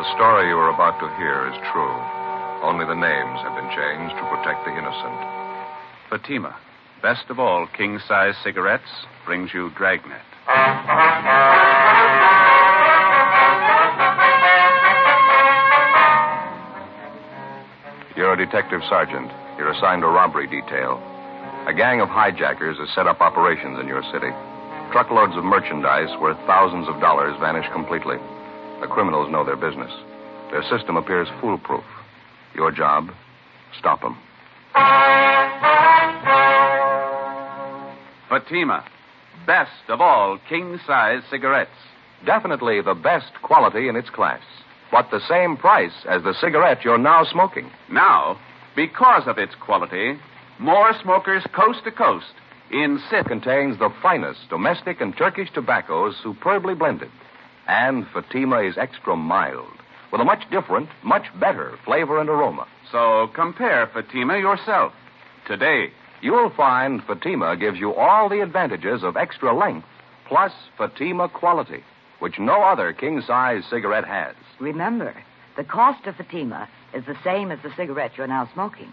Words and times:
The 0.00 0.16
story 0.16 0.48
you 0.48 0.56
are 0.56 0.70
about 0.72 0.98
to 1.00 1.08
hear 1.16 1.46
is 1.48 1.56
true. 1.72 1.92
Only 2.64 2.86
the 2.86 2.94
names 2.94 3.40
have 3.44 3.52
been 3.52 3.68
changed 3.68 4.16
to 4.16 4.24
protect 4.32 4.64
the 4.64 4.72
innocent. 4.72 5.20
Fatima, 6.08 6.56
best 7.02 7.28
of 7.28 7.38
all 7.38 7.66
king 7.76 7.98
size 8.08 8.34
cigarettes, 8.42 8.88
brings 9.26 9.52
you 9.52 9.70
Dragnet. 9.76 10.24
You're 18.16 18.32
a 18.32 18.36
detective 18.36 18.80
sergeant. 18.88 19.30
You're 19.58 19.70
assigned 19.70 20.02
a 20.02 20.06
robbery 20.06 20.46
detail. 20.46 21.00
A 21.66 21.74
gang 21.74 22.00
of 22.00 22.08
hijackers 22.08 22.78
has 22.78 22.88
set 22.94 23.06
up 23.06 23.20
operations 23.20 23.78
in 23.78 23.86
your 23.86 24.02
city. 24.12 24.30
Truckloads 24.92 25.36
of 25.36 25.44
merchandise 25.44 26.08
worth 26.18 26.38
thousands 26.46 26.88
of 26.88 27.00
dollars 27.00 27.36
vanish 27.38 27.70
completely. 27.72 28.16
The 28.80 28.86
criminals 28.86 29.30
know 29.30 29.44
their 29.44 29.56
business. 29.56 29.92
Their 30.50 30.62
system 30.62 30.96
appears 30.96 31.28
foolproof. 31.40 31.84
Your 32.54 32.72
job, 32.72 33.10
stop 33.78 34.00
them. 34.00 34.16
Fatima, 38.28 38.84
best 39.46 39.84
of 39.88 40.00
all 40.00 40.38
king 40.48 40.80
size 40.86 41.22
cigarettes. 41.30 41.70
Definitely 42.24 42.80
the 42.80 42.94
best 42.94 43.32
quality 43.42 43.88
in 43.88 43.96
its 43.96 44.08
class, 44.10 44.42
but 44.90 45.10
the 45.10 45.20
same 45.28 45.56
price 45.56 46.04
as 46.08 46.22
the 46.22 46.34
cigarette 46.40 46.84
you're 46.84 46.98
now 46.98 47.24
smoking. 47.24 47.70
Now, 47.90 48.38
because 48.74 49.24
of 49.26 49.38
its 49.38 49.54
quality, 49.60 50.18
more 50.60 50.92
smokers 51.02 51.44
coast 51.52 51.84
to 51.84 51.90
coast 51.90 52.32
insist. 52.70 53.26
Contains 53.26 53.78
the 53.78 53.90
finest 54.02 54.40
domestic 54.48 55.00
and 55.00 55.16
Turkish 55.16 55.50
tobaccos 55.52 56.16
superbly 56.22 56.74
blended. 56.74 57.10
And 57.66 58.06
Fatima 58.12 58.60
is 58.60 58.76
extra 58.76 59.16
mild, 59.16 59.72
with 60.12 60.20
a 60.20 60.24
much 60.24 60.48
different, 60.50 60.88
much 61.02 61.26
better 61.38 61.78
flavor 61.84 62.20
and 62.20 62.28
aroma. 62.28 62.66
So 62.90 63.28
compare 63.34 63.88
Fatima 63.92 64.38
yourself 64.38 64.92
today. 65.46 65.92
You'll 66.22 66.50
find 66.50 67.02
Fatima 67.04 67.56
gives 67.56 67.78
you 67.78 67.94
all 67.94 68.28
the 68.28 68.40
advantages 68.40 69.02
of 69.02 69.16
extra 69.16 69.56
length, 69.56 69.86
plus 70.26 70.52
Fatima 70.76 71.28
quality, 71.28 71.82
which 72.18 72.38
no 72.38 72.62
other 72.62 72.92
king 72.92 73.22
size 73.26 73.62
cigarette 73.70 74.06
has. 74.06 74.34
Remember, 74.58 75.14
the 75.56 75.64
cost 75.64 76.06
of 76.06 76.16
Fatima 76.16 76.68
is 76.92 77.04
the 77.06 77.16
same 77.24 77.50
as 77.50 77.58
the 77.62 77.74
cigarette 77.76 78.12
you're 78.16 78.26
now 78.26 78.48
smoking. 78.52 78.92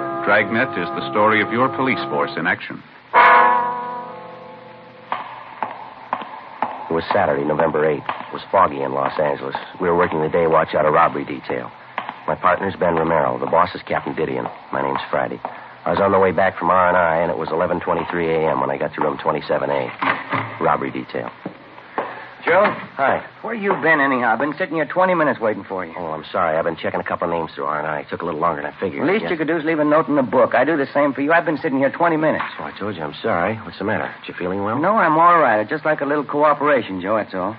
Dragnet 0.25 0.69
is 0.77 0.87
the 0.93 1.09
story 1.09 1.41
of 1.41 1.51
your 1.51 1.67
police 1.75 1.99
force 2.09 2.29
in 2.37 2.45
action. 2.45 2.77
It 6.89 6.93
was 6.93 7.03
Saturday, 7.11 7.43
November 7.43 7.81
8th. 7.81 8.05
It 8.05 8.33
was 8.33 8.43
foggy 8.51 8.81
in 8.81 8.93
Los 8.93 9.17
Angeles. 9.19 9.55
We 9.81 9.89
were 9.89 9.97
working 9.97 10.21
the 10.21 10.29
day 10.29 10.45
watch 10.45 10.75
out 10.75 10.85
of 10.85 10.93
robbery 10.93 11.25
detail. 11.25 11.71
My 12.27 12.35
partner's 12.35 12.75
Ben 12.75 12.95
Romero. 12.95 13.39
The 13.39 13.47
boss 13.47 13.73
is 13.73 13.81
Captain 13.87 14.13
Didion. 14.13 14.45
My 14.71 14.83
name's 14.83 15.01
Friday. 15.09 15.39
I 15.85 15.89
was 15.89 15.99
on 15.99 16.11
the 16.11 16.19
way 16.19 16.31
back 16.31 16.59
from 16.59 16.69
R&I, 16.69 17.17
and 17.23 17.31
it 17.31 17.37
was 17.37 17.49
11.23 17.49 17.81
a.m. 18.45 18.61
when 18.61 18.69
I 18.69 18.77
got 18.77 18.93
to 18.93 19.01
room 19.01 19.17
27A. 19.17 20.59
Robbery 20.61 20.91
detail. 20.91 21.31
Joe? 22.45 22.63
Hi. 22.97 23.25
Where 23.41 23.53
you 23.53 23.73
been, 23.81 23.99
anyhow? 24.01 24.33
I've 24.33 24.39
been 24.39 24.53
sitting 24.57 24.75
here 24.75 24.85
20 24.85 25.13
minutes 25.13 25.39
waiting 25.39 25.63
for 25.63 25.85
you. 25.85 25.93
Oh, 25.97 26.07
I'm 26.07 26.23
sorry. 26.31 26.57
I've 26.57 26.65
been 26.65 26.75
checking 26.75 26.99
a 26.99 27.03
couple 27.03 27.27
of 27.29 27.33
names 27.33 27.51
through 27.53 27.65
R&I. 27.65 27.99
It 28.01 28.07
took 28.09 28.21
a 28.21 28.25
little 28.25 28.39
longer 28.39 28.61
than 28.63 28.71
I 28.71 28.79
figured. 28.79 29.01
The 29.07 29.11
least 29.11 29.23
Yeah. 29.25 29.31
you 29.31 29.37
could 29.37 29.47
do 29.47 29.57
is 29.57 29.63
leave 29.63 29.79
a 29.79 29.83
note 29.85 30.07
in 30.07 30.15
the 30.15 30.23
book. 30.23 30.55
I 30.55 30.63
do 30.63 30.75
the 30.77 30.87
same 30.93 31.13
for 31.13 31.21
you. 31.21 31.31
I've 31.31 31.45
been 31.45 31.57
sitting 31.57 31.77
here 31.77 31.89
20 31.91 32.17
minutes. 32.17 32.45
Oh, 32.59 32.63
I 32.63 32.71
told 32.71 32.95
you 32.95 33.03
I'm 33.03 33.13
sorry. 33.21 33.55
What's 33.57 33.77
the 33.77 33.85
matter? 33.85 34.09
You 34.27 34.33
feeling 34.33 34.63
well? 34.63 34.77
No, 34.79 34.97
I'm 34.97 35.17
all 35.17 35.39
right. 35.39 35.59
I'd 35.59 35.69
just 35.69 35.85
like 35.85 36.01
a 36.01 36.05
little 36.05 36.25
cooperation, 36.25 37.01
Joe, 37.01 37.15
that's 37.17 37.33
all. 37.33 37.55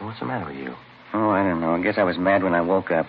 What's 0.00 0.20
the 0.20 0.26
matter 0.26 0.46
with 0.46 0.56
you? 0.62 0.74
Oh, 1.12 1.30
I 1.30 1.42
don't 1.42 1.60
know. 1.60 1.74
I 1.74 1.82
guess 1.82 1.94
I 1.98 2.02
was 2.04 2.18
mad 2.18 2.42
when 2.42 2.54
I 2.54 2.60
woke 2.60 2.90
up. 2.90 3.06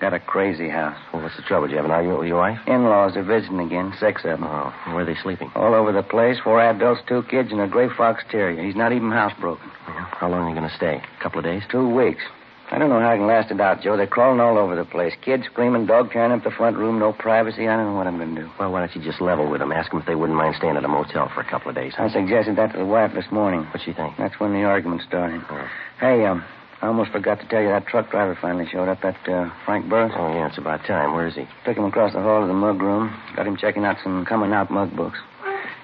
Got 0.00 0.12
a 0.12 0.20
crazy 0.20 0.68
house. 0.68 0.98
Well, 1.12 1.22
what's 1.22 1.36
the 1.36 1.42
trouble? 1.42 1.66
Did 1.68 1.72
you 1.72 1.76
have 1.78 1.86
an 1.86 1.90
argument 1.90 2.18
with 2.20 2.28
your 2.28 2.38
wife? 2.38 2.58
In-laws 2.66 3.16
are 3.16 3.24
visiting 3.24 3.60
again. 3.60 3.94
Six 3.98 4.24
of 4.24 4.38
them. 4.38 4.44
Oh, 4.44 4.74
where 4.92 5.00
are 5.00 5.04
they 5.04 5.16
sleeping? 5.22 5.50
All 5.54 5.74
over 5.74 5.92
the 5.92 6.02
place. 6.02 6.36
Four 6.44 6.60
adults, 6.60 7.00
two 7.08 7.22
kids, 7.30 7.50
and 7.50 7.60
a 7.60 7.66
gray 7.66 7.88
fox 7.96 8.22
terrier. 8.30 8.62
He's 8.62 8.76
not 8.76 8.92
even 8.92 9.08
housebroken. 9.08 9.70
How 9.86 10.28
long 10.28 10.44
are 10.44 10.48
you 10.50 10.54
going 10.54 10.68
to 10.68 10.76
stay? 10.76 11.00
A 11.18 11.22
couple 11.22 11.38
of 11.38 11.44
days? 11.44 11.62
Two 11.70 11.88
weeks. 11.88 12.22
I 12.70 12.78
don't 12.78 12.88
know 12.88 12.98
how 12.98 13.12
I 13.12 13.16
can 13.16 13.28
last 13.28 13.52
it 13.52 13.60
out, 13.60 13.80
Joe. 13.80 13.96
They're 13.96 14.08
crawling 14.08 14.40
all 14.40 14.58
over 14.58 14.74
the 14.74 14.84
place. 14.84 15.14
Kids 15.22 15.44
screaming, 15.46 15.86
dog 15.86 16.10
tearing 16.10 16.32
up 16.32 16.42
the 16.42 16.50
front 16.50 16.76
room, 16.76 16.98
no 16.98 17.12
privacy. 17.12 17.68
I 17.68 17.76
don't 17.76 17.92
know 17.92 17.96
what 17.96 18.08
I'm 18.08 18.18
going 18.18 18.34
to 18.34 18.42
do. 18.42 18.50
Well, 18.58 18.72
why 18.72 18.80
don't 18.80 18.94
you 18.96 19.02
just 19.02 19.20
level 19.20 19.48
with 19.48 19.60
them? 19.60 19.70
Ask 19.70 19.92
them 19.92 20.00
if 20.00 20.06
they 20.06 20.16
wouldn't 20.16 20.36
mind 20.36 20.56
staying 20.58 20.76
at 20.76 20.84
a 20.84 20.88
motel 20.88 21.30
for 21.32 21.42
a 21.42 21.48
couple 21.48 21.68
of 21.68 21.76
days. 21.76 21.94
I 21.96 22.10
suggested 22.10 22.56
that 22.56 22.72
to 22.72 22.78
the 22.78 22.84
wife 22.84 23.14
this 23.14 23.30
morning. 23.30 23.62
What'd 23.66 23.82
she 23.82 23.92
think? 23.92 24.16
That's 24.18 24.40
when 24.40 24.52
the 24.52 24.64
argument 24.64 25.02
started. 25.06 25.42
Oh. 25.48 25.68
Hey, 26.00 26.26
um, 26.26 26.44
I 26.82 26.88
almost 26.88 27.10
forgot 27.10 27.40
to 27.40 27.48
tell 27.48 27.62
you 27.62 27.68
that 27.68 27.86
truck 27.86 28.10
driver 28.10 28.36
finally 28.40 28.66
showed 28.70 28.88
up. 28.88 29.00
That 29.00 29.16
uh, 29.28 29.50
Frank 29.64 29.88
Burris. 29.88 30.12
Oh, 30.14 30.28
yeah, 30.34 30.48
it's 30.48 30.58
about 30.58 30.84
time. 30.84 31.14
Where 31.14 31.26
is 31.26 31.34
he? 31.34 31.46
Took 31.64 31.76
him 31.76 31.84
across 31.84 32.12
the 32.12 32.20
hall 32.20 32.42
to 32.42 32.46
the 32.46 32.52
mug 32.52 32.82
room. 32.82 33.16
Got 33.34 33.46
him 33.46 33.56
checking 33.56 33.84
out 33.84 33.96
some 34.02 34.24
coming 34.26 34.52
out 34.52 34.70
mug 34.70 34.94
books. 34.94 35.18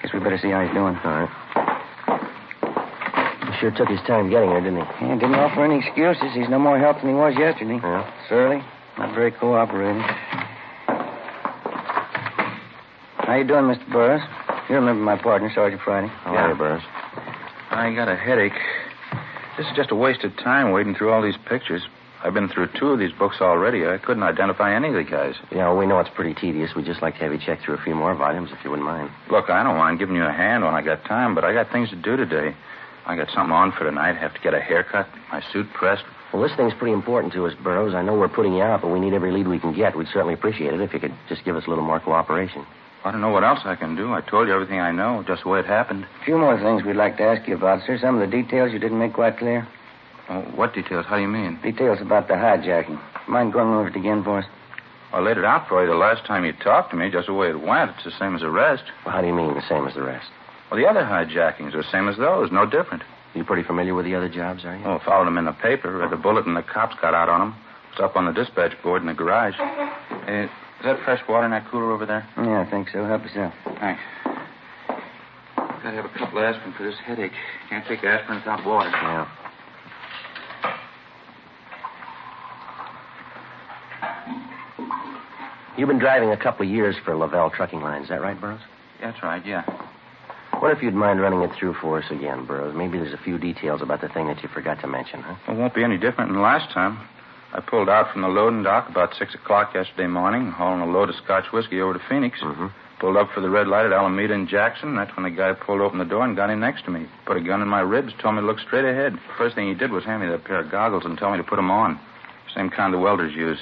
Guess 0.03 0.12
we 0.12 0.20
better 0.20 0.38
see 0.38 0.50
how 0.50 0.62
he's 0.62 0.75
doing. 0.75 0.97
All 1.03 1.25
right. 1.25 1.32
He 3.48 3.58
sure 3.58 3.70
took 3.70 3.88
his 3.88 4.00
time 4.06 4.28
getting 4.28 4.50
here, 4.50 4.60
didn't 4.60 4.84
he? 4.84 5.06
Yeah, 5.06 5.14
didn't 5.14 5.34
offer 5.34 5.64
any 5.64 5.78
excuses. 5.78 6.34
He's 6.34 6.50
no 6.50 6.58
more 6.58 6.78
help 6.78 7.00
than 7.00 7.09
he 7.10 7.14
was 7.14 7.34
yesterday. 7.38 7.80
Yeah. 7.82 8.04
Surly. 8.28 8.60
Not 8.98 9.14
very 9.14 9.32
cooperating. 9.32 10.03
How 13.22 13.36
you 13.38 13.44
doing, 13.44 13.64
Mr. 13.64 13.91
Burris? 13.91 14.22
You 14.69 14.74
remember 14.74 15.03
my 15.03 15.16
partner, 15.16 15.50
Sergeant 15.54 15.80
Friday? 15.82 16.09
How 16.09 16.34
are 16.36 16.50
you, 16.50 16.54
Burris? 16.54 16.82
I 17.70 17.94
got 17.94 18.09
a 18.09 18.16
headache. 18.16 18.53
This 19.57 19.67
is 19.67 19.77
just 19.77 19.91
a 19.91 19.95
waste 19.95 20.25
of 20.25 20.35
time 20.37 20.73
wading 20.73 20.95
through 20.95 21.13
all 21.13 21.23
these 21.23 21.37
pictures. 21.47 21.83
I've 22.25 22.33
been 22.33 22.49
through 22.49 22.69
two 22.79 22.89
of 22.89 22.99
these 22.99 23.13
books 23.13 23.37
already. 23.41 23.87
I 23.87 23.99
couldn't 23.99 24.23
identify 24.23 24.75
any 24.75 24.89
of 24.89 24.95
the 24.95 25.03
guys. 25.05 25.35
Yeah, 25.51 25.69
well, 25.69 25.77
we 25.77 25.87
know 25.87 25.99
it's 25.99 26.09
pretty 26.15 26.35
tedious. 26.35 26.71
We'd 26.75 26.87
just 26.87 27.03
like 27.03 27.15
to 27.15 27.21
have 27.21 27.33
you 27.33 27.39
check 27.45 27.61
through 27.61 27.75
a 27.75 27.83
few 27.83 27.95
more 27.95 28.15
volumes, 28.15 28.51
if 28.53 28.65
you 28.65 28.71
wouldn't 28.71 28.87
mind. 28.87 29.11
Look, 29.31 29.51
I 29.51 29.63
don't 29.63 29.77
mind 29.77 29.99
giving 29.99 30.17
you 30.17 30.25
a 30.25 30.33
hand 30.33 30.65
when 30.65 30.73
I 30.73 30.83
got 30.83 31.05
time, 31.05 31.35
but 31.35 31.45
I 31.45 31.53
got 31.53 31.71
things 31.71 31.91
to 31.91 31.97
do 31.97 32.17
today. 32.17 32.55
I 33.04 33.16
got 33.16 33.28
something 33.34 33.53
on 33.53 33.72
for 33.72 33.84
tonight. 33.84 34.16
Have 34.16 34.33
to 34.34 34.41
get 34.41 34.54
a 34.54 34.60
haircut, 34.60 35.09
my 35.31 35.43
suit 35.53 35.66
pressed. 35.75 36.05
Well, 36.33 36.43
this 36.43 36.57
thing's 36.57 36.72
pretty 36.78 36.95
important 36.95 37.33
to 37.34 37.45
us, 37.47 37.53
Burroughs. 37.63 37.95
I 37.95 38.03
know 38.03 38.16
we're 38.16 38.28
putting 38.28 38.55
you 38.55 38.63
out, 38.63 38.81
but 38.81 38.89
we 38.89 39.01
need 39.01 39.13
every 39.13 39.33
lead 39.33 39.48
we 39.48 39.59
can 39.59 39.75
get. 39.75 39.97
We'd 39.97 40.07
certainly 40.07 40.34
appreciate 40.34 40.72
it 40.72 40.81
if 40.81 40.95
you 40.95 41.01
could 41.01 41.15
just 41.28 41.45
give 41.45 41.57
us 41.57 41.65
a 41.66 41.69
little 41.69 41.84
more 41.84 42.01
cooperation. 42.01 42.65
I 43.04 43.10
don't 43.10 43.21
know 43.21 43.31
what 43.31 43.43
else 43.45 43.60
I 43.65 43.75
can 43.75 43.97
do. 43.97 44.13
I 44.13 44.21
told 44.21 44.47
you 44.49 44.54
everything 44.54 44.78
I 44.78 44.93
know, 44.93 45.25
just 45.27 45.43
the 45.43 45.49
way 45.49 45.59
it 45.60 45.66
happened. 45.66 46.07
A 46.21 46.25
few 46.25 46.39
more 46.39 46.57
things 46.59 46.84
we'd 46.84 46.95
like 46.97 47.16
to 47.16 47.25
ask 47.25 47.49
you 47.49 47.57
about, 47.57 47.84
sir. 47.87 47.99
Some 48.01 48.21
of 48.21 48.21
the 48.21 48.37
details 48.37 48.72
you 48.72 48.78
didn't 48.78 48.99
make 48.99 49.15
quite 49.15 49.39
clear. 49.39 49.66
Oh, 50.28 50.43
what 50.54 50.72
details? 50.72 51.04
How 51.07 51.16
do 51.16 51.22
you 51.22 51.28
mean? 51.28 51.59
Details 51.63 51.99
about 52.01 52.28
the 52.28 52.34
hijacking. 52.34 53.01
Mind 53.28 53.53
going 53.53 53.75
over 53.75 53.89
it 53.89 53.97
again 53.97 54.22
for 54.22 54.39
us? 54.39 54.45
I 55.13 55.21
laid 55.21 55.37
it 55.37 55.45
out 55.45 55.69
for 55.69 55.83
you 55.83 55.89
the 55.91 55.97
last 55.97 56.25
time 56.25 56.45
you 56.45 56.53
talked 56.53 56.91
to 56.93 56.97
me, 56.97 57.10
just 57.10 57.27
the 57.27 57.34
way 57.34 57.51
it 57.51 57.60
went. 57.60 57.91
It's 57.97 58.04
the 58.04 58.19
same 58.19 58.34
as 58.34 58.41
the 58.41 58.51
rest. 58.51 58.84
Well, 59.05 59.15
how 59.15 59.21
do 59.21 59.27
you 59.27 59.34
mean 59.34 59.53
the 59.53 59.69
same 59.69 59.87
as 59.87 59.95
the 59.95 60.03
rest? 60.03 60.28
Well, 60.71 60.81
the 60.81 60.89
other 60.89 61.03
hijackings 61.03 61.75
are 61.75 61.83
the 61.83 61.91
same 61.93 62.09
as 62.09 62.16
those, 62.16 62.51
no 62.51 62.65
different. 62.65 63.03
You 63.34 63.45
pretty 63.45 63.63
familiar 63.63 63.95
with 63.95 64.05
the 64.07 64.15
other 64.15 64.28
jobs, 64.28 64.65
are 64.65 64.77
you? 64.77 64.84
Oh, 64.84 65.01
followed 65.05 65.27
them 65.27 65.39
in 65.39 65.45
the 65.45 65.53
paper. 65.53 65.98
Read 65.98 66.10
the 66.10 66.16
bulletin 66.16 66.55
the 66.55 66.63
cops 66.63 66.95
got 67.01 67.15
out 67.15 67.28
on 67.28 67.41
them. 67.41 67.57
It's 67.91 68.01
up 68.01 68.16
on 68.16 68.25
the 68.27 68.33
dispatch 68.33 68.72
board 68.83 69.03
in 69.03 69.09
the 69.09 69.15
garage. 69.15 69.55
Hey, 70.25 70.48
is 70.83 70.87
that 70.87 70.99
fresh 71.05 71.21
water 71.29 71.45
in 71.45 71.53
that 71.53 71.71
cooler 71.71 71.93
over 71.93 72.05
there? 72.05 72.27
Yeah, 72.37 72.61
I 72.67 72.69
think 72.69 72.89
so. 72.93 73.05
Help 73.05 73.23
yourself. 73.23 73.55
Thanks. 73.79 74.03
Gotta 75.57 75.95
have 75.95 76.05
a 76.07 76.19
couple 76.19 76.39
of 76.39 76.45
aspirin 76.45 76.75
for 76.77 76.83
this 76.83 76.97
headache. 77.07 77.31
Can't 77.71 77.87
take 77.87 78.03
aspirin 78.03 78.41
without 78.41 78.67
water. 78.67 78.91
Yeah. 78.91 79.29
You've 85.79 85.89
been 85.89 86.01
driving 86.01 86.31
a 86.31 86.37
couple 86.37 86.67
of 86.67 86.73
years 86.73 86.97
for 87.05 87.17
Lavelle 87.17 87.51
Trucking 87.51 87.81
Line. 87.81 88.03
Is 88.03 88.09
that 88.09 88.21
right, 88.21 88.41
Burroughs? 88.41 88.61
That's 89.01 89.23
right, 89.23 89.45
yeah. 89.47 89.63
What 90.59 90.77
if 90.77 90.83
you'd 90.83 90.95
mind 90.95 91.21
running 91.21 91.43
it 91.43 91.51
through 91.57 91.75
for 91.75 91.99
us 92.01 92.11
again, 92.11 92.45
Burroughs? 92.45 92.75
Maybe 92.75 92.99
there's 92.99 93.15
a 93.15 93.23
few 93.23 93.39
details 93.39 93.83
about 93.83 94.01
the 94.01 94.09
thing 94.09 94.27
that 94.27 94.43
you 94.43 94.49
forgot 94.49 94.81
to 94.81 94.89
mention, 94.89 95.23
huh? 95.23 95.53
It 95.53 95.57
won't 95.57 95.75
be 95.75 95.84
any 95.84 95.97
different 95.97 96.33
than 96.33 96.43
last 96.43 96.75
time. 96.75 97.07
I 97.54 97.60
pulled 97.60 97.91
out 97.91 98.10
from 98.10 98.22
the 98.22 98.28
loading 98.28 98.63
dock 98.63 98.89
about 98.89 99.15
6 99.15 99.34
o'clock 99.34 99.75
yesterday 99.75 100.07
morning, 100.07 100.51
hauling 100.51 100.81
a 100.81 100.91
load 100.91 101.10
of 101.10 101.16
Scotch 101.16 101.53
whiskey 101.53 101.83
over 101.83 101.93
to 101.93 102.01
Phoenix. 102.09 102.41
Mm-hmm. 102.41 102.69
Pulled 102.99 103.19
up 103.19 103.28
for 103.34 103.41
the 103.41 103.51
red 103.51 103.66
light 103.69 103.84
at 103.84 103.93
Alameda 103.93 104.33
and 104.33 104.49
Jackson. 104.49 104.97
That's 104.97 105.15
when 105.16 105.25
the 105.25 105.37
guy 105.37 105.53
pulled 105.53 105.83
open 105.83 105.99
the 105.99 106.07
door 106.07 106.25
and 106.25 106.34
got 106.34 106.49
in 106.49 106.60
next 106.60 106.87
to 106.87 106.91
me. 106.91 107.07
Put 107.27 107.37
a 107.37 107.43
gun 107.43 107.60
in 107.60 107.69
my 107.69 107.81
ribs, 107.81 108.15
told 108.22 108.37
me 108.37 108.41
to 108.41 108.47
look 108.47 108.60
straight 108.60 108.87
ahead. 108.87 109.19
First 109.37 109.54
thing 109.54 109.69
he 109.69 109.75
did 109.75 109.91
was 109.91 110.04
hand 110.04 110.22
me 110.22 110.28
that 110.28 110.45
pair 110.45 110.60
of 110.60 110.71
goggles 110.71 111.04
and 111.04 111.19
tell 111.19 111.31
me 111.31 111.37
to 111.37 111.45
put 111.45 111.59
'em 111.59 111.71
on. 111.71 112.01
Same 112.54 112.71
kind 112.71 112.95
the 112.95 112.99
welders 112.99 113.34
use. 113.34 113.59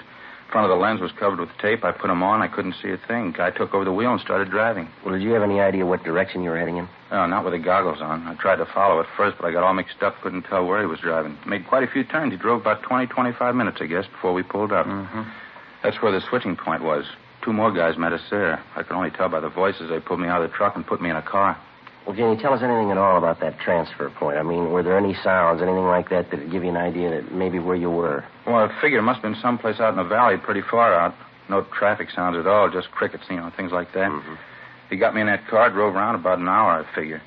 Front 0.51 0.65
of 0.65 0.77
the 0.77 0.83
lens 0.83 1.01
was 1.01 1.13
covered 1.13 1.39
with 1.39 1.49
tape. 1.63 1.85
I 1.85 1.93
put 1.93 2.01
put 2.01 2.11
'em 2.11 2.23
on. 2.25 2.43
I 2.43 2.49
couldn't 2.49 2.75
see 2.83 2.91
a 2.91 2.97
thing. 2.97 3.31
Guy 3.31 3.51
took 3.51 3.73
over 3.73 3.85
the 3.85 3.93
wheel 3.93 4.11
and 4.11 4.21
started 4.21 4.51
driving. 4.51 4.89
Well, 5.05 5.15
did 5.15 5.23
you 5.23 5.31
have 5.33 5.45
any 5.45 5.61
idea 5.61 5.87
what 5.87 6.03
direction 6.03 6.43
you 6.43 6.51
were 6.51 6.59
heading 6.59 6.77
in? 6.77 6.89
No, 7.13 7.27
not 7.27 7.45
with 7.45 7.53
the 7.53 7.59
goggles 7.61 8.01
on. 8.01 8.27
I 8.27 8.35
tried 8.35 8.57
to 8.57 8.67
follow 8.67 8.99
at 9.01 9.07
first, 9.17 9.37
but 9.39 9.47
I 9.47 9.53
got 9.53 9.63
all 9.63 9.75
mixed 9.75 10.03
up. 10.03 10.21
Couldn't 10.23 10.43
tell 10.43 10.67
where 10.67 10.81
he 10.81 10.87
was 10.87 10.99
driving. 10.99 11.39
Made 11.47 11.69
quite 11.69 11.85
a 11.85 11.87
few 11.87 12.03
turns. 12.03 12.33
He 12.33 12.37
drove 12.39 12.63
about 12.63 12.83
20, 12.83 13.07
25 13.07 13.55
minutes, 13.55 13.79
I 13.81 13.87
guess, 13.87 14.07
before 14.09 14.33
we 14.33 14.43
pulled 14.43 14.73
up. 14.73 14.87
Mm-hmm. 14.87 15.23
That's 15.83 16.03
where 16.03 16.11
the 16.11 16.21
switching 16.21 16.57
point 16.57 16.83
was. 16.83 17.05
Two 17.43 17.53
more 17.53 17.71
guys 17.71 17.97
met 17.97 18.13
us 18.13 18.29
there. 18.31 18.61
I 18.77 18.83
could 18.83 18.97
only 18.97 19.11
tell 19.11 19.29
by 19.29 19.41
the 19.41 19.49
voices. 19.49 19.89
They 19.89 20.01
pulled 20.01 20.21
me 20.21 20.29
out 20.29 20.43
of 20.43 20.51
the 20.51 20.57
truck 20.57 20.75
and 20.75 20.87
put 20.87 21.01
me 21.01 21.11
in 21.11 21.17
a 21.17 21.23
car. 21.23 21.57
Well, 22.07 22.17
can 22.17 22.31
you 22.33 22.41
tell 22.41 22.55
us 22.55 22.63
anything 22.63 22.91
at 22.91 22.99
all 22.99 23.19
about 23.19 23.41
that 23.41 23.59
transfer 23.61 24.11
point? 24.11 24.39
I 24.39 24.43
mean, 24.43 24.73
were 24.73 24.83
there 24.83 24.97
any 24.97 25.15
sounds, 25.23 25.63
anything 25.63 25.87
like 25.87 26.09
that, 26.11 26.31
that 26.31 26.41
would 26.41 26.51
give 26.51 26.65
you 26.65 26.71
an 26.71 26.77
idea 26.77 27.11
that 27.11 27.33
maybe 27.33 27.59
where 27.59 27.77
you 27.77 27.91
were? 27.91 28.25
Well, 28.47 28.57
I 28.57 28.81
figure 28.81 28.99
it 28.99 29.03
must 29.03 29.21
have 29.21 29.33
been 29.33 29.41
someplace 29.41 29.81
out 29.81 29.91
in 29.91 29.97
the 29.97 30.05
valley, 30.05 30.37
pretty 30.39 30.63
far 30.63 30.95
out. 30.95 31.15
No 31.49 31.63
traffic 31.79 32.09
sounds 32.11 32.37
at 32.39 32.47
all, 32.47 32.71
just 32.71 32.91
crickets, 32.91 33.25
you 33.29 33.37
know, 33.37 33.51
things 33.57 33.71
like 33.71 33.93
that. 33.93 34.11
Mhm. 34.11 34.39
He 34.89 34.97
got 34.97 35.15
me 35.15 35.21
in 35.21 35.27
that 35.27 35.47
car, 35.47 35.71
drove 35.71 35.95
around 35.95 36.15
about 36.15 36.39
an 36.39 36.49
hour, 36.49 36.81
I 36.81 36.95
figure. 36.95 37.21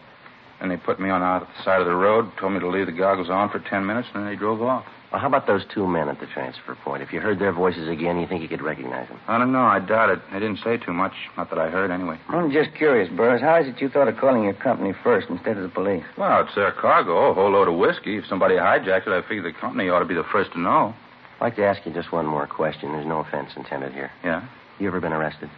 And 0.59 0.71
they 0.71 0.77
put 0.77 0.99
me 0.99 1.09
on 1.09 1.21
out 1.21 1.43
at 1.43 1.47
the 1.55 1.63
side 1.63 1.79
of 1.81 1.87
the 1.87 1.95
road, 1.95 2.35
told 2.37 2.53
me 2.53 2.59
to 2.59 2.67
leave 2.67 2.87
the 2.87 2.93
goggles 2.93 3.29
on 3.29 3.49
for 3.49 3.59
ten 3.59 3.85
minutes, 3.85 4.07
and 4.13 4.23
then 4.23 4.29
they 4.31 4.37
drove 4.37 4.61
off. 4.61 4.85
Well, 5.13 5.21
how 5.21 5.27
about 5.27 5.45
those 5.45 5.61
two 5.71 5.85
men 5.85 6.09
at 6.09 6.19
the 6.19 6.25
transfer 6.25 6.73
point? 6.83 7.03
If 7.03 7.13
you 7.13 7.19
heard 7.19 7.37
their 7.37 7.51
voices 7.53 7.87
again, 7.87 8.19
you 8.19 8.25
think 8.25 8.41
you 8.41 8.47
could 8.49 8.63
recognize 8.63 9.07
them? 9.09 9.19
I 9.27 9.37
don't 9.37 9.51
know. 9.51 9.61
I 9.61 9.77
doubt 9.77 10.09
it. 10.09 10.19
They 10.33 10.39
didn't 10.39 10.57
say 10.63 10.77
too 10.77 10.91
much. 10.91 11.13
Not 11.37 11.51
that 11.51 11.59
I 11.59 11.69
heard, 11.69 11.91
anyway. 11.91 12.17
I'm 12.29 12.51
just 12.51 12.73
curious, 12.73 13.09
Burris. 13.15 13.39
How 13.39 13.61
is 13.61 13.67
it 13.67 13.79
you 13.79 13.89
thought 13.89 14.07
of 14.07 14.17
calling 14.17 14.43
your 14.43 14.55
company 14.55 14.91
first 15.03 15.27
instead 15.29 15.55
of 15.57 15.61
the 15.61 15.69
police? 15.69 16.03
Well, 16.17 16.41
it's 16.43 16.55
their 16.55 16.71
cargo, 16.71 17.29
a 17.29 17.33
whole 17.35 17.51
load 17.51 17.67
of 17.67 17.75
whiskey. 17.77 18.17
If 18.17 18.25
somebody 18.25 18.55
hijacked 18.55 19.05
it, 19.05 19.09
I 19.13 19.21
figure 19.21 19.43
the 19.43 19.53
company 19.53 19.87
ought 19.87 19.99
to 19.99 20.05
be 20.05 20.15
the 20.15 20.25
first 20.31 20.51
to 20.53 20.59
know. 20.59 20.95
I'd 21.39 21.41
like 21.45 21.55
to 21.57 21.63
ask 21.63 21.85
you 21.85 21.93
just 21.93 22.11
one 22.11 22.25
more 22.25 22.47
question. 22.47 22.93
There's 22.93 23.05
no 23.05 23.19
offense 23.19 23.51
intended 23.55 23.93
here. 23.93 24.09
Yeah? 24.23 24.47
You 24.79 24.87
ever 24.87 24.99
been 24.99 25.13
arrested? 25.13 25.51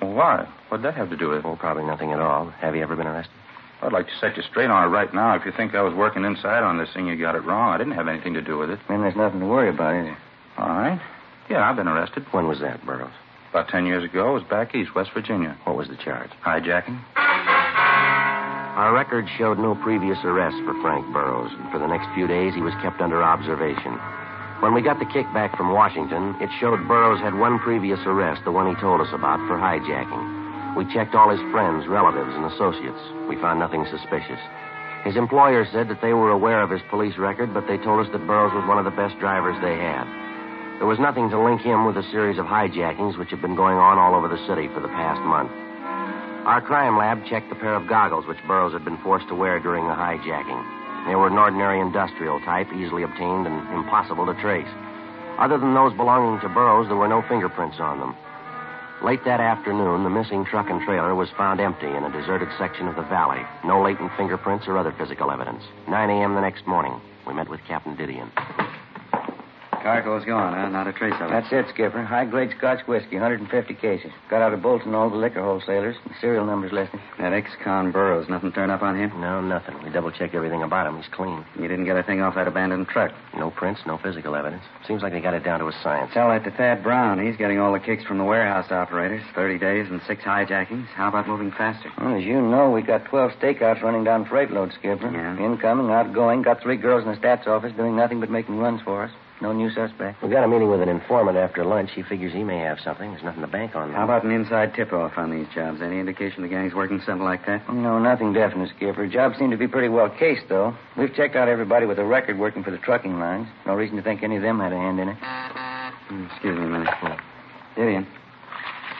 Why? 0.00 0.46
What'd 0.68 0.84
that 0.84 0.96
have 0.96 1.08
to 1.08 1.16
do 1.16 1.30
with 1.30 1.38
it? 1.38 1.44
Well, 1.44 1.56
probably 1.56 1.84
nothing 1.84 2.12
at 2.12 2.20
all. 2.20 2.50
Have 2.60 2.76
you 2.76 2.82
ever 2.82 2.94
been 2.96 3.06
arrested? 3.06 3.32
I'd 3.82 3.92
like 3.92 4.06
to 4.06 4.12
set 4.20 4.36
you 4.36 4.42
straight 4.48 4.70
on 4.70 4.84
it 4.84 4.90
right 4.94 5.12
now. 5.12 5.34
If 5.34 5.44
you 5.44 5.50
think 5.50 5.74
I 5.74 5.82
was 5.82 5.92
working 5.92 6.24
inside 6.24 6.62
on 6.62 6.78
this 6.78 6.88
thing, 6.94 7.08
you 7.08 7.16
got 7.16 7.34
it 7.34 7.42
wrong. 7.44 7.74
I 7.74 7.78
didn't 7.78 7.94
have 7.94 8.06
anything 8.06 8.32
to 8.34 8.40
do 8.42 8.56
with 8.56 8.70
it. 8.70 8.78
Then 8.88 9.00
there's 9.00 9.16
nothing 9.16 9.40
to 9.40 9.46
worry 9.46 9.68
about, 9.68 9.96
is 9.96 10.04
there? 10.06 10.18
All 10.58 10.68
right. 10.68 11.00
Yeah, 11.50 11.68
I've 11.68 11.74
been 11.76 11.88
arrested. 11.88 12.24
When 12.30 12.46
was 12.46 12.60
that, 12.60 12.86
Burroughs? 12.86 13.10
About 13.50 13.68
ten 13.68 13.84
years 13.84 14.04
ago, 14.04 14.28
I 14.28 14.30
was 14.30 14.44
back 14.44 14.74
east, 14.74 14.94
West 14.94 15.10
Virginia. 15.12 15.58
What 15.64 15.76
was 15.76 15.88
the 15.88 15.96
charge? 15.96 16.30
Hijacking. 16.44 16.98
Our 18.72 18.94
records 18.94 19.28
showed 19.36 19.58
no 19.58 19.74
previous 19.74 20.16
arrests 20.24 20.58
for 20.64 20.72
Frank 20.80 21.12
Burroughs. 21.12 21.50
and 21.52 21.70
For 21.70 21.78
the 21.78 21.86
next 21.88 22.08
few 22.14 22.26
days, 22.26 22.54
he 22.54 22.62
was 22.62 22.72
kept 22.80 23.00
under 23.02 23.22
observation. 23.22 23.98
When 24.60 24.72
we 24.74 24.80
got 24.80 24.98
the 25.00 25.04
kickback 25.04 25.56
from 25.56 25.72
Washington, 25.72 26.36
it 26.40 26.48
showed 26.60 26.86
Burroughs 26.86 27.20
had 27.20 27.34
one 27.34 27.58
previous 27.58 27.98
arrest, 28.06 28.42
the 28.44 28.52
one 28.52 28.72
he 28.72 28.80
told 28.80 29.00
us 29.00 29.12
about, 29.12 29.38
for 29.48 29.58
hijacking. 29.58 30.41
We 30.76 30.88
checked 30.88 31.14
all 31.14 31.28
his 31.28 31.40
friends, 31.52 31.86
relatives, 31.86 32.32
and 32.34 32.46
associates. 32.46 33.00
We 33.28 33.36
found 33.36 33.60
nothing 33.60 33.84
suspicious. 33.90 34.40
His 35.04 35.16
employer 35.16 35.66
said 35.70 35.88
that 35.88 36.00
they 36.00 36.14
were 36.14 36.30
aware 36.30 36.62
of 36.62 36.70
his 36.70 36.80
police 36.88 37.18
record, 37.18 37.52
but 37.52 37.66
they 37.66 37.76
told 37.76 38.00
us 38.00 38.10
that 38.12 38.26
Burroughs 38.26 38.54
was 38.54 38.66
one 38.66 38.78
of 38.78 38.86
the 38.86 38.96
best 38.96 39.18
drivers 39.18 39.60
they 39.60 39.76
had. 39.76 40.08
There 40.78 40.88
was 40.88 40.98
nothing 40.98 41.28
to 41.30 41.38
link 41.38 41.60
him 41.60 41.84
with 41.84 41.96
a 41.96 42.10
series 42.10 42.38
of 42.38 42.46
hijackings 42.46 43.18
which 43.18 43.30
had 43.30 43.42
been 43.42 43.54
going 43.54 43.76
on 43.76 43.98
all 43.98 44.14
over 44.14 44.28
the 44.28 44.40
city 44.48 44.68
for 44.72 44.80
the 44.80 44.88
past 44.88 45.20
month. 45.20 45.52
Our 46.48 46.62
crime 46.62 46.96
lab 46.96 47.26
checked 47.26 47.50
the 47.50 47.60
pair 47.60 47.74
of 47.74 47.86
goggles 47.86 48.26
which 48.26 48.42
Burroughs 48.48 48.72
had 48.72 48.84
been 48.84 48.98
forced 48.98 49.28
to 49.28 49.34
wear 49.34 49.60
during 49.60 49.86
the 49.86 49.94
hijacking. 49.94 51.06
They 51.06 51.14
were 51.14 51.28
an 51.28 51.38
ordinary 51.38 51.80
industrial 51.80 52.40
type, 52.40 52.72
easily 52.72 53.02
obtained 53.02 53.46
and 53.46 53.60
impossible 53.74 54.26
to 54.26 54.34
trace. 54.40 54.70
Other 55.38 55.58
than 55.58 55.74
those 55.74 55.92
belonging 55.94 56.40
to 56.40 56.48
Burroughs, 56.48 56.88
there 56.88 56.96
were 56.96 57.06
no 57.06 57.22
fingerprints 57.28 57.78
on 57.78 58.00
them. 58.00 58.16
Late 59.02 59.24
that 59.24 59.40
afternoon, 59.40 60.04
the 60.04 60.10
missing 60.10 60.44
truck 60.44 60.70
and 60.70 60.80
trailer 60.82 61.12
was 61.16 61.28
found 61.36 61.60
empty 61.60 61.88
in 61.88 62.04
a 62.04 62.12
deserted 62.12 62.48
section 62.56 62.86
of 62.86 62.94
the 62.94 63.02
valley. 63.02 63.42
No 63.64 63.82
latent 63.82 64.12
fingerprints 64.16 64.68
or 64.68 64.78
other 64.78 64.92
physical 64.92 65.32
evidence. 65.32 65.64
9 65.88 66.08
a.m. 66.08 66.36
the 66.36 66.40
next 66.40 66.68
morning, 66.68 67.00
we 67.26 67.34
met 67.34 67.48
with 67.48 67.60
Captain 67.66 67.96
Didion. 67.96 68.30
Cargo's 69.82 70.24
gone, 70.24 70.54
huh? 70.54 70.68
Not 70.68 70.86
a 70.86 70.92
trace 70.92 71.14
of 71.20 71.28
it. 71.28 71.30
That's 71.30 71.52
it, 71.52 71.66
Skipper. 71.74 72.02
High 72.04 72.24
grade 72.24 72.54
Scotch 72.56 72.86
whiskey, 72.86 73.16
150 73.16 73.74
cases. 73.74 74.12
Got 74.30 74.42
out 74.42 74.54
of 74.54 74.62
Bolton 74.62 74.94
all 74.94 75.10
the 75.10 75.16
liquor 75.16 75.42
wholesalers. 75.42 75.96
The 76.06 76.14
serial 76.20 76.46
number's 76.46 76.72
listed. 76.72 77.00
That 77.18 77.32
ex-con 77.32 77.90
Burroughs, 77.90 78.28
nothing 78.28 78.52
turned 78.52 78.70
up 78.70 78.82
on 78.82 78.98
him? 78.98 79.10
No, 79.20 79.40
nothing. 79.40 79.82
We 79.82 79.90
double 79.90 80.12
checked 80.12 80.34
everything 80.34 80.62
about 80.62 80.86
him. 80.86 80.96
He's 80.96 81.10
clean. 81.12 81.44
You 81.58 81.68
didn't 81.68 81.84
get 81.84 81.96
a 81.96 82.02
thing 82.02 82.20
off 82.22 82.36
that 82.36 82.46
abandoned 82.46 82.88
truck. 82.88 83.12
No 83.36 83.50
prints, 83.50 83.80
no 83.86 83.98
physical 83.98 84.36
evidence. 84.36 84.62
Seems 84.86 85.02
like 85.02 85.12
they 85.12 85.20
got 85.20 85.34
it 85.34 85.44
down 85.44 85.58
to 85.60 85.66
a 85.66 85.72
science. 85.82 86.12
Tell 86.14 86.28
that 86.28 86.44
to 86.44 86.50
Thad 86.50 86.82
Brown. 86.82 87.24
He's 87.24 87.36
getting 87.36 87.58
all 87.58 87.72
the 87.72 87.80
kicks 87.80 88.04
from 88.04 88.18
the 88.18 88.24
warehouse 88.24 88.70
operators. 88.70 89.22
30 89.34 89.58
days 89.58 89.86
and 89.90 90.00
six 90.06 90.22
hijackings. 90.22 90.86
How 90.94 91.08
about 91.08 91.26
moving 91.26 91.50
faster? 91.50 91.90
Well, 91.98 92.16
as 92.16 92.24
you 92.24 92.40
know, 92.40 92.70
we 92.70 92.82
got 92.82 93.04
12 93.06 93.32
stakeouts 93.32 93.82
running 93.82 94.04
down 94.04 94.26
freight 94.26 94.50
loads, 94.50 94.74
Skipper. 94.74 95.10
Yeah. 95.10 95.44
Incoming, 95.44 95.90
outgoing. 95.90 96.42
Got 96.42 96.62
three 96.62 96.76
girls 96.76 97.04
in 97.04 97.10
the 97.10 97.16
stats 97.16 97.46
office 97.46 97.72
doing 97.76 97.96
nothing 97.96 98.20
but 98.20 98.30
making 98.30 98.58
runs 98.58 98.80
for 98.82 99.04
us. 99.04 99.10
No 99.42 99.52
new 99.52 99.70
suspect. 99.70 100.22
We 100.22 100.28
got 100.28 100.44
a 100.44 100.46
meeting 100.48 100.70
with 100.70 100.80
an 100.82 100.88
informant 100.88 101.36
after 101.36 101.64
lunch. 101.64 101.90
He 101.96 102.04
figures 102.04 102.32
he 102.32 102.44
may 102.44 102.58
have 102.60 102.78
something. 102.78 103.10
There's 103.10 103.24
nothing 103.24 103.40
to 103.40 103.48
bank 103.48 103.74
on. 103.74 103.92
How 103.92 104.04
about 104.04 104.24
an 104.24 104.30
inside 104.30 104.72
tip-off 104.72 105.14
on 105.18 105.32
these 105.32 105.48
jobs? 105.52 105.82
Any 105.82 105.98
indication 105.98 106.42
the 106.42 106.48
gang's 106.48 106.74
working 106.74 107.00
something 107.04 107.24
like 107.24 107.44
that? 107.46 107.68
No, 107.68 107.98
nothing 107.98 108.32
definite, 108.32 108.70
Skipper. 108.76 109.08
Jobs 109.08 109.36
seem 109.40 109.50
to 109.50 109.56
be 109.56 109.66
pretty 109.66 109.88
well 109.88 110.08
cased, 110.08 110.44
though. 110.48 110.76
We've 110.96 111.12
checked 111.12 111.34
out 111.34 111.48
everybody 111.48 111.86
with 111.86 111.98
a 111.98 112.04
record 112.04 112.38
working 112.38 112.62
for 112.62 112.70
the 112.70 112.78
trucking 112.78 113.18
lines. 113.18 113.48
No 113.66 113.74
reason 113.74 113.96
to 113.96 114.02
think 114.02 114.22
any 114.22 114.36
of 114.36 114.42
them 114.42 114.60
had 114.60 114.72
a 114.72 114.76
hand 114.76 115.00
in 115.00 115.08
it. 115.08 115.16
Hmm, 115.16 116.26
Excuse 116.30 116.56
me 116.58 116.64
a 116.64 116.68
minute. 116.68 116.88
Gideon. 117.74 118.06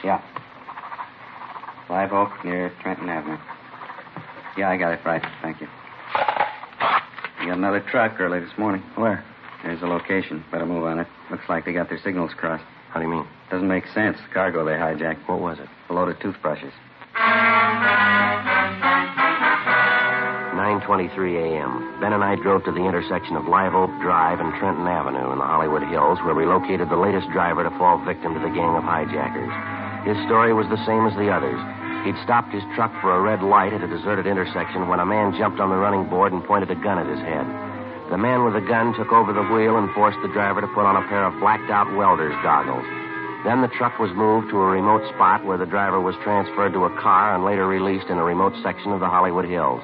Yeah. 0.03 0.21
Live 1.89 2.11
Oak 2.11 2.31
near 2.43 2.69
Trenton 2.81 3.07
Avenue. 3.07 3.37
Yeah, 4.57 4.69
I 4.69 4.75
got 4.75 4.91
it 4.91 4.99
right. 5.05 5.23
Thank 5.41 5.61
you. 5.61 5.67
You 7.39 7.47
got 7.47 7.57
another 7.57 7.79
truck 7.89 8.19
early 8.19 8.41
this 8.41 8.51
morning. 8.57 8.81
Where? 8.95 9.23
There's 9.63 9.79
the 9.79 9.87
location. 9.87 10.43
Better 10.51 10.65
move 10.65 10.83
on 10.83 10.99
it. 10.99 11.07
Looks 11.31 11.47
like 11.47 11.65
they 11.65 11.71
got 11.73 11.87
their 11.89 11.99
signals 12.03 12.31
crossed. 12.35 12.65
How 12.91 12.99
do 12.99 13.07
you 13.07 13.11
mean? 13.11 13.25
Doesn't 13.49 13.67
make 13.67 13.85
sense. 13.95 14.17
The 14.27 14.33
cargo 14.33 14.65
they 14.65 14.73
hijacked. 14.73 15.27
What 15.27 15.39
was 15.39 15.57
it? 15.57 15.69
A 15.89 15.93
load 15.93 16.09
of 16.09 16.19
toothbrushes. 16.19 16.73
9.23 20.53 21.09
a.m. 21.41 21.99
Ben 21.99 22.13
and 22.13 22.23
I 22.23 22.35
drove 22.35 22.63
to 22.65 22.71
the 22.71 22.85
intersection 22.85 23.35
of 23.35 23.47
Live 23.47 23.73
Oak 23.73 23.89
Drive 24.01 24.39
and 24.39 24.53
Trenton 24.59 24.85
Avenue 24.85 25.31
in 25.31 25.39
the 25.39 25.47
Hollywood 25.47 25.83
Hills, 25.87 26.19
where 26.23 26.35
we 26.35 26.45
located 26.45 26.89
the 26.89 26.99
latest 26.99 27.29
driver 27.31 27.63
to 27.63 27.71
fall 27.79 28.03
victim 28.05 28.33
to 28.35 28.39
the 28.39 28.53
gang 28.53 28.75
of 28.75 28.83
hijackers. 28.83 29.51
His 30.05 30.19
story 30.27 30.53
was 30.53 30.67
the 30.67 30.83
same 30.85 31.07
as 31.07 31.15
the 31.15 31.31
others. 31.31 31.57
He'd 32.05 32.19
stopped 32.21 32.51
his 32.53 32.63
truck 32.75 32.91
for 32.99 33.15
a 33.15 33.21
red 33.23 33.41
light 33.41 33.73
at 33.73 33.81
a 33.81 33.87
deserted 33.87 34.27
intersection 34.27 34.87
when 34.87 34.99
a 34.99 35.05
man 35.05 35.33
jumped 35.39 35.59
on 35.59 35.69
the 35.71 35.79
running 35.79 36.09
board 36.09 36.33
and 36.33 36.43
pointed 36.43 36.69
a 36.69 36.75
gun 36.75 36.99
at 36.99 37.07
his 37.07 37.23
head. 37.23 37.72
The 38.13 38.21
man 38.21 38.45
with 38.45 38.53
the 38.53 38.61
gun 38.61 38.93
took 38.93 39.11
over 39.11 39.33
the 39.33 39.41
wheel 39.41 39.75
and 39.75 39.89
forced 39.89 40.21
the 40.21 40.27
driver 40.27 40.61
to 40.61 40.67
put 40.67 40.85
on 40.85 40.95
a 40.95 41.07
pair 41.09 41.25
of 41.25 41.39
blacked 41.39 41.71
out 41.71 41.89
welder's 41.97 42.37
goggles. 42.45 42.85
Then 43.43 43.65
the 43.65 43.73
truck 43.73 43.97
was 43.97 44.13
moved 44.13 44.51
to 44.51 44.61
a 44.61 44.69
remote 44.69 45.01
spot 45.15 45.43
where 45.43 45.57
the 45.57 45.65
driver 45.65 45.99
was 45.99 46.13
transferred 46.21 46.73
to 46.73 46.85
a 46.85 47.01
car 47.01 47.33
and 47.33 47.43
later 47.43 47.65
released 47.65 48.13
in 48.13 48.19
a 48.19 48.23
remote 48.23 48.53
section 48.61 48.91
of 48.91 48.99
the 48.99 49.09
Hollywood 49.09 49.49
Hills. 49.49 49.81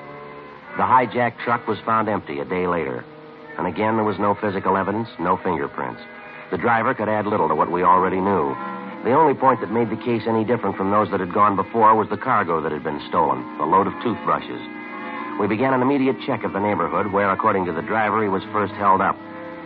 The 0.77 0.85
hijacked 0.85 1.39
truck 1.43 1.65
was 1.65 1.79
found 1.79 2.07
empty 2.07 2.37
a 2.37 2.45
day 2.45 2.67
later. 2.67 3.03
And 3.57 3.65
again, 3.65 3.95
there 3.97 4.05
was 4.05 4.19
no 4.19 4.35
physical 4.35 4.77
evidence, 4.77 5.09
no 5.17 5.35
fingerprints. 5.37 6.01
The 6.51 6.61
driver 6.61 6.93
could 6.93 7.09
add 7.09 7.25
little 7.25 7.47
to 7.47 7.55
what 7.55 7.71
we 7.71 7.81
already 7.81 8.21
knew. 8.21 8.53
The 9.09 9.17
only 9.17 9.33
point 9.33 9.59
that 9.61 9.73
made 9.73 9.89
the 9.89 10.05
case 10.05 10.29
any 10.29 10.45
different 10.45 10.77
from 10.77 10.91
those 10.91 11.09
that 11.09 11.19
had 11.19 11.33
gone 11.33 11.55
before 11.55 11.95
was 11.95 12.09
the 12.09 12.21
cargo 12.21 12.61
that 12.61 12.71
had 12.71 12.83
been 12.83 13.01
stolen, 13.09 13.41
a 13.57 13.65
load 13.65 13.87
of 13.87 13.97
toothbrushes. 14.03 14.78
We 15.39 15.47
began 15.47 15.73
an 15.73 15.81
immediate 15.81 16.17
check 16.27 16.43
of 16.43 16.51
the 16.53 16.59
neighborhood 16.59 17.11
where, 17.13 17.31
according 17.31 17.65
to 17.65 17.71
the 17.73 17.81
driver, 17.81 18.21
he 18.21 18.29
was 18.29 18.43
first 18.51 18.73
held 18.73 18.99
up. 19.01 19.15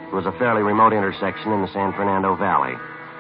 It 0.08 0.14
was 0.14 0.26
a 0.28 0.32
fairly 0.38 0.62
remote 0.62 0.94
intersection 0.94 1.52
in 1.52 1.62
the 1.62 1.72
San 1.74 1.94
Fernando 1.94 2.36
Valley. 2.36 2.74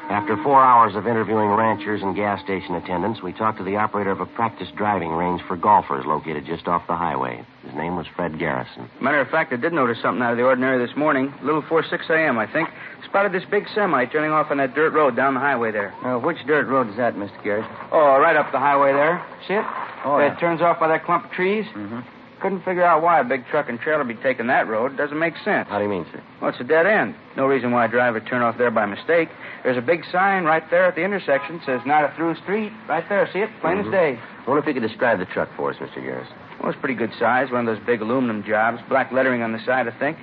After 0.09 0.35
four 0.43 0.61
hours 0.61 0.95
of 0.95 1.07
interviewing 1.07 1.49
ranchers 1.49 2.01
and 2.03 2.13
gas 2.15 2.43
station 2.43 2.75
attendants, 2.75 3.23
we 3.23 3.31
talked 3.33 3.57
to 3.57 3.63
the 3.63 3.77
operator 3.77 4.11
of 4.11 4.19
a 4.19 4.25
practice 4.27 4.67
driving 4.75 5.11
range 5.11 5.41
for 5.47 5.55
golfers 5.55 6.05
located 6.05 6.45
just 6.45 6.67
off 6.67 6.85
the 6.87 6.95
highway. 6.95 7.43
His 7.65 7.73
name 7.73 7.95
was 7.95 8.05
Fred 8.15 8.37
Garrison. 8.37 8.89
Matter 9.01 9.21
of 9.21 9.29
fact, 9.29 9.53
I 9.53 9.55
did 9.55 9.71
notice 9.73 9.97
something 10.01 10.21
out 10.21 10.31
of 10.33 10.37
the 10.37 10.43
ordinary 10.43 10.85
this 10.85 10.95
morning. 10.95 11.33
A 11.41 11.45
little 11.45 11.61
before 11.61 11.83
6 11.89 12.05
a.m., 12.09 12.37
I 12.37 12.45
think. 12.51 12.69
Spotted 13.05 13.31
this 13.31 13.45
big 13.49 13.63
semi 13.73 14.05
turning 14.05 14.31
off 14.31 14.51
on 14.51 14.57
that 14.57 14.75
dirt 14.75 14.91
road 14.93 15.15
down 15.15 15.33
the 15.33 15.39
highway 15.39 15.71
there. 15.71 15.93
Uh, 16.05 16.19
which 16.19 16.37
dirt 16.45 16.67
road 16.67 16.89
is 16.89 16.97
that, 16.97 17.15
Mr. 17.15 17.41
Garrison? 17.43 17.71
Oh, 17.91 18.19
right 18.19 18.35
up 18.35 18.51
the 18.51 18.59
highway 18.59 18.91
there. 18.91 19.25
See 19.47 19.53
it? 19.55 19.65
Oh, 20.05 20.17
It 20.17 20.33
yeah. 20.33 20.35
turns 20.35 20.61
off 20.61 20.79
by 20.81 20.89
that 20.89 21.05
clump 21.05 21.25
of 21.25 21.31
trees. 21.31 21.65
Mm-hmm. 21.73 22.01
Couldn't 22.43 22.65
figure 22.65 22.83
out 22.83 23.01
why 23.01 23.21
a 23.21 23.23
big 23.23 23.47
truck 23.47 23.69
and 23.69 23.79
trailer 23.79 24.03
be 24.03 24.15
taking 24.15 24.47
that 24.47 24.67
road. 24.67 24.97
Doesn't 24.97 25.17
make 25.17 25.35
sense. 25.45 25.69
How 25.69 25.77
do 25.77 25.85
you 25.85 25.89
mean, 25.89 26.05
sir? 26.11 26.21
Well, 26.41 26.51
it's 26.51 26.59
a 26.59 26.65
dead 26.65 26.85
end. 26.85 27.15
No 27.37 27.45
reason 27.47 27.71
why 27.71 27.85
a 27.85 27.87
driver 27.87 28.19
turn 28.19 28.41
off 28.41 28.57
there 28.57 28.69
by 28.69 28.85
mistake. 28.85 29.29
There's 29.63 29.77
a 29.77 29.81
big 29.81 30.03
sign 30.11 30.43
right 30.43 30.69
there 30.69 30.83
at 30.83 30.95
the 30.95 31.03
intersection. 31.05 31.61
Says 31.65 31.79
not 31.85 32.03
a 32.03 32.13
through 32.17 32.35
street. 32.43 32.73
Right 32.89 33.07
there. 33.07 33.29
See 33.31 33.39
it? 33.39 33.49
Plain 33.61 33.77
Mhm. 33.77 33.85
as 33.85 33.91
day. 33.91 34.19
wonder 34.45 34.59
if 34.59 34.67
you 34.67 34.73
could 34.73 34.83
describe 34.85 35.19
the 35.19 35.25
truck 35.25 35.47
for 35.55 35.69
us, 35.69 35.77
Mr. 35.77 36.03
Garrison. 36.03 36.33
Well, 36.59 36.69
it's 36.69 36.79
pretty 36.81 36.95
good 36.95 37.13
size. 37.13 37.49
One 37.49 37.61
of 37.61 37.65
those 37.77 37.85
big 37.85 38.01
aluminum 38.01 38.43
jobs. 38.43 38.81
Black 38.89 39.09
lettering 39.13 39.41
on 39.41 39.53
the 39.53 39.59
side, 39.59 39.87
I 39.87 39.91
think. 39.91 40.17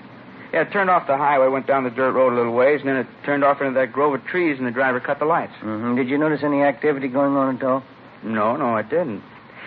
Yeah, 0.52 0.60
it 0.60 0.72
turned 0.72 0.90
off 0.90 1.06
the 1.06 1.16
highway, 1.16 1.48
went 1.48 1.66
down 1.66 1.84
the 1.84 1.90
dirt 1.90 2.12
road 2.12 2.34
a 2.34 2.36
little 2.36 2.52
ways, 2.52 2.80
and 2.80 2.88
then 2.90 2.96
it 2.96 3.06
turned 3.24 3.44
off 3.44 3.62
into 3.62 3.72
that 3.80 3.92
grove 3.92 4.12
of 4.12 4.26
trees, 4.26 4.58
and 4.58 4.66
the 4.66 4.70
driver 4.72 5.00
cut 5.00 5.18
the 5.20 5.24
lights. 5.24 5.54
Mm-hmm. 5.62 5.94
Did 5.96 6.08
you 6.10 6.18
notice 6.18 6.42
any 6.42 6.62
activity 6.62 7.08
going 7.08 7.34
on 7.34 7.56
at 7.56 7.62
all? 7.62 7.82
No, 8.22 8.56
no, 8.56 8.76
I 8.76 8.82
didn't. 8.82 9.22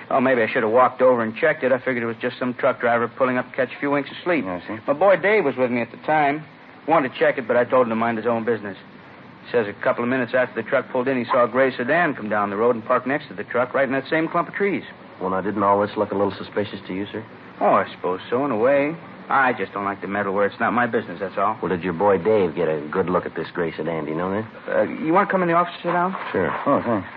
Oh, 0.09 0.19
maybe 0.19 0.41
I 0.41 0.47
should 0.47 0.63
have 0.63 0.71
walked 0.71 1.01
over 1.01 1.23
and 1.23 1.35
checked 1.35 1.63
it. 1.63 1.71
I 1.71 1.77
figured 1.79 2.03
it 2.03 2.05
was 2.05 2.17
just 2.21 2.37
some 2.37 2.53
truck 2.53 2.79
driver 2.79 3.07
pulling 3.07 3.37
up 3.37 3.49
to 3.49 3.55
catch 3.55 3.69
a 3.75 3.79
few 3.79 3.91
winks 3.91 4.09
of 4.11 4.17
sleep. 4.23 4.45
I 4.45 4.59
see. 4.67 4.77
My 4.85 4.93
boy 4.93 5.17
Dave 5.17 5.45
was 5.45 5.55
with 5.55 5.71
me 5.71 5.81
at 5.81 5.91
the 5.91 5.97
time. 5.97 6.43
Wanted 6.87 7.13
to 7.13 7.19
check 7.19 7.37
it, 7.37 7.47
but 7.47 7.55
I 7.55 7.63
told 7.63 7.85
him 7.85 7.89
to 7.89 7.95
mind 7.95 8.17
his 8.17 8.27
own 8.27 8.43
business. 8.43 8.77
Says 9.51 9.67
a 9.67 9.73
couple 9.83 10.03
of 10.03 10.09
minutes 10.09 10.33
after 10.33 10.61
the 10.61 10.67
truck 10.67 10.89
pulled 10.89 11.07
in, 11.07 11.17
he 11.17 11.25
saw 11.25 11.45
a 11.45 11.47
gray 11.47 11.75
sedan 11.75 12.15
come 12.15 12.29
down 12.29 12.49
the 12.49 12.55
road 12.55 12.75
and 12.75 12.85
park 12.85 13.07
next 13.07 13.27
to 13.27 13.33
the 13.33 13.43
truck, 13.43 13.73
right 13.73 13.87
in 13.87 13.93
that 13.93 14.09
same 14.09 14.27
clump 14.27 14.47
of 14.47 14.53
trees. 14.53 14.83
Well, 15.21 15.29
now, 15.29 15.41
didn't 15.41 15.63
all 15.63 15.81
this 15.85 15.95
look 15.95 16.11
a 16.11 16.15
little 16.15 16.33
suspicious 16.37 16.79
to 16.87 16.93
you, 16.93 17.05
sir? 17.11 17.25
Oh, 17.61 17.73
I 17.73 17.89
suppose 17.93 18.19
so, 18.29 18.45
in 18.45 18.51
a 18.51 18.57
way. 18.57 18.95
I 19.29 19.53
just 19.53 19.71
don't 19.71 19.85
like 19.85 20.01
to 20.01 20.07
meddle 20.07 20.33
where 20.33 20.45
it's 20.45 20.59
not 20.59 20.73
my 20.73 20.85
business, 20.85 21.19
that's 21.19 21.37
all. 21.37 21.57
Well, 21.61 21.69
did 21.69 21.83
your 21.83 21.93
boy 21.93 22.17
Dave 22.17 22.55
get 22.55 22.67
a 22.67 22.81
good 22.91 23.09
look 23.09 23.25
at 23.25 23.35
this 23.35 23.47
gray 23.53 23.71
sedan? 23.75 24.05
Do 24.05 24.11
you 24.11 24.17
know 24.17 24.31
that? 24.31 24.47
Uh, 24.67 24.81
you 24.83 25.13
want 25.13 25.29
to 25.29 25.31
come 25.31 25.41
in 25.41 25.47
the 25.47 25.53
office 25.53 25.73
and 25.75 25.83
sit 25.83 25.93
down? 25.93 26.15
Sure. 26.31 26.51
Oh, 26.65 26.81
thanks. 26.83 27.07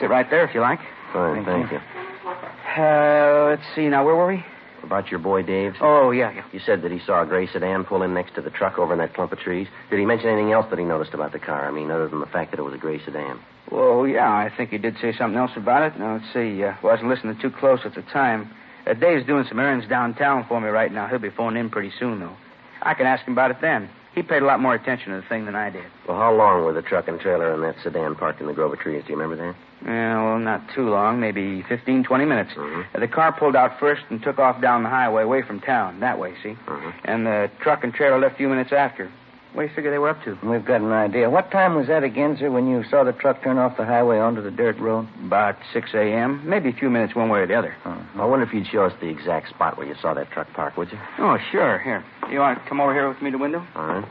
Sit 0.00 0.10
right 0.10 0.28
there 0.30 0.44
if 0.44 0.54
you 0.54 0.60
like. 0.60 0.80
Fine, 1.12 1.44
Thank 1.44 1.70
thank 1.70 1.72
you. 1.72 2.82
Uh, 2.82 3.48
let's 3.50 3.62
see 3.74 3.88
now. 3.88 4.04
Where 4.04 4.14
were 4.14 4.28
we? 4.28 4.44
About 4.82 5.10
your 5.10 5.18
boy 5.18 5.42
Dave? 5.42 5.74
Oh, 5.80 6.12
yeah, 6.12 6.30
yeah. 6.32 6.44
You 6.52 6.60
said 6.64 6.82
that 6.82 6.92
he 6.92 7.00
saw 7.04 7.22
a 7.22 7.26
gray 7.26 7.46
sedan 7.48 7.84
pull 7.84 8.02
in 8.02 8.14
next 8.14 8.34
to 8.36 8.42
the 8.42 8.50
truck 8.50 8.78
over 8.78 8.92
in 8.92 8.98
that 9.00 9.12
clump 9.14 9.32
of 9.32 9.38
trees. 9.38 9.66
Did 9.90 9.98
he 9.98 10.06
mention 10.06 10.28
anything 10.28 10.52
else 10.52 10.66
that 10.70 10.78
he 10.78 10.84
noticed 10.84 11.14
about 11.14 11.32
the 11.32 11.38
car? 11.38 11.66
I 11.66 11.72
mean, 11.72 11.90
other 11.90 12.08
than 12.08 12.20
the 12.20 12.26
fact 12.26 12.52
that 12.52 12.60
it 12.60 12.62
was 12.62 12.74
a 12.74 12.78
gray 12.78 13.02
sedan. 13.04 13.40
Well, 13.70 14.06
yeah, 14.06 14.30
I 14.30 14.50
think 14.56 14.70
he 14.70 14.78
did 14.78 14.96
say 15.00 15.12
something 15.16 15.38
else 15.38 15.50
about 15.56 15.82
it. 15.82 15.98
Now, 15.98 16.14
let's 16.14 16.32
see. 16.32 16.62
Uh, 16.62 16.74
wasn't 16.82 17.08
listening 17.08 17.38
too 17.40 17.50
close 17.50 17.80
at 17.84 17.94
the 17.94 18.02
time. 18.02 18.50
Uh, 18.86 18.94
Dave's 18.94 19.26
doing 19.26 19.44
some 19.48 19.58
errands 19.58 19.86
downtown 19.88 20.46
for 20.48 20.60
me 20.60 20.68
right 20.68 20.92
now. 20.92 21.08
He'll 21.08 21.18
be 21.18 21.30
phoning 21.30 21.60
in 21.60 21.70
pretty 21.70 21.92
soon, 21.98 22.20
though. 22.20 22.36
I 22.80 22.94
can 22.94 23.06
ask 23.06 23.26
him 23.26 23.32
about 23.32 23.50
it 23.50 23.58
then. 23.60 23.90
He 24.18 24.22
paid 24.24 24.42
a 24.42 24.46
lot 24.46 24.58
more 24.58 24.74
attention 24.74 25.12
to 25.14 25.20
the 25.20 25.26
thing 25.28 25.44
than 25.44 25.54
I 25.54 25.70
did. 25.70 25.84
Well, 26.08 26.18
how 26.18 26.34
long 26.34 26.64
were 26.64 26.72
the 26.72 26.82
truck 26.82 27.06
and 27.06 27.20
trailer 27.20 27.54
and 27.54 27.62
that 27.62 27.76
sedan 27.84 28.16
parked 28.16 28.40
in 28.40 28.48
the 28.48 28.52
grove 28.52 28.72
of 28.72 28.80
trees? 28.80 29.04
Do 29.06 29.12
you 29.12 29.16
remember 29.16 29.36
that? 29.46 29.54
Yeah, 29.86 30.24
well, 30.24 30.40
not 30.40 30.60
too 30.74 30.88
long. 30.90 31.20
Maybe 31.20 31.62
fifteen, 31.68 32.02
twenty 32.02 32.24
minutes. 32.24 32.50
Mhm. 32.56 32.84
Uh, 32.96 32.98
the 32.98 33.06
car 33.06 33.30
pulled 33.30 33.54
out 33.54 33.78
first 33.78 34.02
and 34.10 34.20
took 34.20 34.40
off 34.40 34.60
down 34.60 34.82
the 34.82 34.88
highway 34.88 35.22
away 35.22 35.42
from 35.42 35.60
town. 35.60 36.00
That 36.00 36.18
way, 36.18 36.34
see? 36.42 36.56
Mhm. 36.66 36.92
And 37.04 37.26
the 37.28 37.48
truck 37.60 37.84
and 37.84 37.94
trailer 37.94 38.18
left 38.18 38.34
a 38.34 38.38
few 38.38 38.48
minutes 38.48 38.72
after. 38.72 39.06
What 39.54 39.62
do 39.62 39.68
you 39.68 39.74
figure 39.74 39.90
they 39.90 39.98
were 39.98 40.10
up 40.10 40.22
to? 40.24 40.38
We've 40.46 40.64
got 40.64 40.82
an 40.82 40.92
idea. 40.92 41.28
What 41.30 41.50
time 41.50 41.74
was 41.74 41.86
that 41.88 42.04
again, 42.04 42.36
sir, 42.38 42.50
when 42.50 42.68
you 42.68 42.84
saw 42.90 43.02
the 43.02 43.12
truck 43.12 43.42
turn 43.42 43.58
off 43.58 43.76
the 43.76 43.84
highway 43.84 44.18
onto 44.18 44.42
the 44.42 44.50
dirt 44.50 44.78
road? 44.78 45.08
About 45.24 45.56
6 45.72 45.88
a.m. 45.94 46.42
Maybe 46.48 46.68
a 46.68 46.72
few 46.72 46.90
minutes 46.90 47.14
one 47.16 47.28
way 47.28 47.40
or 47.40 47.46
the 47.46 47.54
other. 47.54 47.74
I 47.84 48.24
wonder 48.24 48.44
if 48.46 48.52
you'd 48.52 48.66
show 48.66 48.84
us 48.84 48.92
the 49.00 49.08
exact 49.08 49.48
spot 49.48 49.76
where 49.78 49.86
you 49.86 49.94
saw 50.00 50.14
that 50.14 50.30
truck 50.30 50.52
park, 50.52 50.76
would 50.76 50.92
you? 50.92 50.98
Oh, 51.18 51.38
sure. 51.50 51.78
Here. 51.80 52.04
You 52.30 52.40
want 52.40 52.62
to 52.62 52.68
come 52.68 52.80
over 52.80 52.92
here 52.92 53.08
with 53.08 53.20
me 53.22 53.30
to 53.30 53.36
the 53.38 53.42
window? 53.42 53.66
All 53.74 53.86
right. 53.86 54.04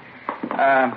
Uh, 0.51 0.91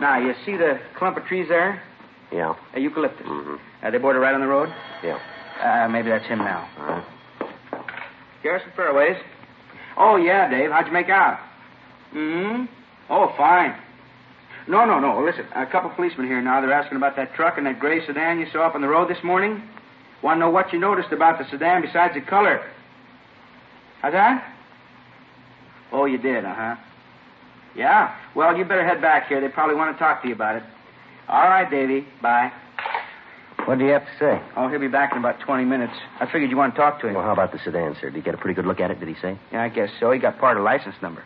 now, 0.00 0.18
you 0.18 0.34
see 0.44 0.56
the 0.56 0.78
clump 0.96 1.16
of 1.16 1.24
trees 1.24 1.48
there? 1.48 1.82
Yeah. 2.30 2.54
Uh, 2.76 2.78
eucalyptus. 2.78 3.26
Mm-hmm. 3.26 3.56
Uh, 3.84 3.90
they 3.90 3.98
border 3.98 4.20
right 4.20 4.34
on 4.34 4.40
the 4.40 4.46
road? 4.46 4.68
Yeah. 5.02 5.18
Uh, 5.62 5.88
maybe 5.88 6.10
that's 6.10 6.26
him 6.26 6.38
now. 6.38 6.68
All 6.78 6.84
right. 6.86 7.04
Garrison 8.42 8.70
Fairways. 8.76 9.16
Oh, 9.96 10.16
yeah, 10.16 10.48
Dave. 10.48 10.70
How'd 10.70 10.86
you 10.86 10.92
make 10.92 11.08
out? 11.08 11.40
Hmm? 12.12 12.66
Oh, 13.10 13.32
fine. 13.36 13.74
No, 14.66 14.84
no, 14.84 14.98
no. 15.00 15.24
Listen, 15.24 15.46
a 15.54 15.66
couple 15.66 15.90
policemen 15.90 16.26
here 16.26 16.42
now. 16.42 16.60
They're 16.60 16.72
asking 16.72 16.96
about 16.96 17.16
that 17.16 17.34
truck 17.34 17.56
and 17.56 17.66
that 17.66 17.80
gray 17.80 18.04
sedan 18.06 18.38
you 18.38 18.46
saw 18.52 18.66
up 18.66 18.74
on 18.74 18.82
the 18.82 18.88
road 18.88 19.08
this 19.08 19.22
morning. 19.24 19.62
Want 20.22 20.36
to 20.36 20.40
know 20.40 20.50
what 20.50 20.72
you 20.72 20.78
noticed 20.78 21.12
about 21.12 21.38
the 21.38 21.44
sedan 21.50 21.80
besides 21.82 22.14
the 22.14 22.20
color. 22.20 22.60
How's 24.02 24.12
that? 24.12 24.54
Oh, 25.90 26.04
you 26.04 26.18
did, 26.18 26.44
uh-huh. 26.44 26.76
Yeah? 27.74 28.14
Well, 28.34 28.56
you 28.56 28.64
better 28.64 28.86
head 28.86 29.00
back 29.00 29.28
here. 29.28 29.40
They 29.40 29.48
probably 29.48 29.76
want 29.76 29.94
to 29.94 29.98
talk 29.98 30.22
to 30.22 30.28
you 30.28 30.34
about 30.34 30.56
it. 30.56 30.62
All 31.28 31.48
right, 31.48 31.70
Davy. 31.70 32.06
Bye. 32.20 32.52
What 33.64 33.78
do 33.78 33.84
you 33.84 33.90
have 33.92 34.04
to 34.04 34.18
say? 34.18 34.40
Oh, 34.56 34.68
he'll 34.68 34.80
be 34.80 34.88
back 34.88 35.12
in 35.12 35.18
about 35.18 35.40
20 35.40 35.64
minutes. 35.64 35.92
I 36.20 36.26
figured 36.26 36.50
you 36.50 36.56
want 36.56 36.74
to 36.74 36.80
talk 36.80 37.00
to 37.00 37.08
him. 37.08 37.14
Well, 37.14 37.24
how 37.24 37.32
about 37.32 37.52
the 37.52 37.58
sedan, 37.58 37.96
sir? 38.00 38.10
Did 38.10 38.16
you 38.16 38.22
get 38.22 38.34
a 38.34 38.38
pretty 38.38 38.54
good 38.54 38.66
look 38.66 38.80
at 38.80 38.90
it, 38.90 38.98
did 38.98 39.08
he 39.08 39.14
say? 39.20 39.38
Yeah, 39.52 39.62
I 39.62 39.68
guess 39.68 39.90
so. 40.00 40.10
He 40.10 40.18
got 40.18 40.38
part 40.38 40.56
of 40.56 40.62
the 40.62 40.64
license 40.64 40.96
number. 41.02 41.24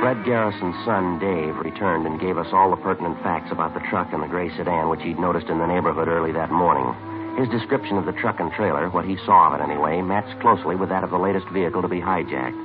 Fred 0.00 0.24
Garrison's 0.24 0.82
son, 0.86 1.18
Dave, 1.18 1.60
returned 1.60 2.06
and 2.06 2.18
gave 2.18 2.38
us 2.38 2.46
all 2.54 2.70
the 2.70 2.80
pertinent 2.80 3.22
facts 3.22 3.52
about 3.52 3.74
the 3.74 3.84
truck 3.90 4.14
and 4.14 4.22
the 4.22 4.32
gray 4.32 4.48
sedan 4.56 4.88
which 4.88 5.02
he'd 5.02 5.18
noticed 5.18 5.48
in 5.48 5.58
the 5.58 5.66
neighborhood 5.66 6.08
early 6.08 6.32
that 6.32 6.50
morning. 6.50 6.88
His 7.36 7.50
description 7.50 7.98
of 7.98 8.06
the 8.06 8.16
truck 8.16 8.40
and 8.40 8.50
trailer, 8.50 8.88
what 8.88 9.04
he 9.04 9.18
saw 9.26 9.52
of 9.52 9.60
it 9.60 9.62
anyway, 9.62 10.00
matched 10.00 10.40
closely 10.40 10.74
with 10.74 10.88
that 10.88 11.04
of 11.04 11.10
the 11.10 11.18
latest 11.18 11.46
vehicle 11.52 11.82
to 11.82 11.88
be 11.88 12.00
hijacked. 12.00 12.56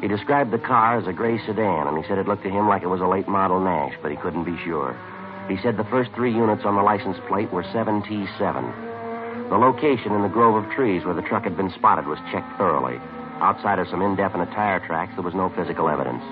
He 0.00 0.06
described 0.06 0.52
the 0.52 0.62
car 0.62 0.96
as 0.96 1.08
a 1.08 1.12
gray 1.12 1.44
sedan, 1.44 1.88
and 1.88 1.98
he 1.98 2.06
said 2.06 2.16
it 2.16 2.28
looked 2.28 2.44
to 2.44 2.50
him 2.50 2.68
like 2.68 2.84
it 2.84 2.94
was 2.94 3.00
a 3.00 3.10
late 3.10 3.26
model 3.26 3.58
Nash, 3.58 3.98
but 4.00 4.12
he 4.12 4.16
couldn't 4.16 4.44
be 4.44 4.56
sure. 4.62 4.94
He 5.50 5.58
said 5.58 5.76
the 5.76 5.90
first 5.90 6.12
three 6.14 6.32
units 6.32 6.62
on 6.64 6.76
the 6.76 6.82
license 6.82 7.18
plate 7.26 7.50
were 7.52 7.64
7T7. 7.74 9.50
The 9.50 9.58
location 9.58 10.12
in 10.12 10.22
the 10.22 10.30
grove 10.30 10.54
of 10.62 10.70
trees 10.70 11.04
where 11.04 11.14
the 11.14 11.26
truck 11.26 11.42
had 11.42 11.56
been 11.56 11.74
spotted 11.74 12.06
was 12.06 12.22
checked 12.30 12.56
thoroughly. 12.56 13.02
Outside 13.42 13.80
of 13.80 13.88
some 13.88 14.02
indefinite 14.02 14.52
tire 14.52 14.78
tracks, 14.78 15.14
there 15.16 15.26
was 15.26 15.34
no 15.34 15.50
physical 15.58 15.88
evidence. 15.88 16.22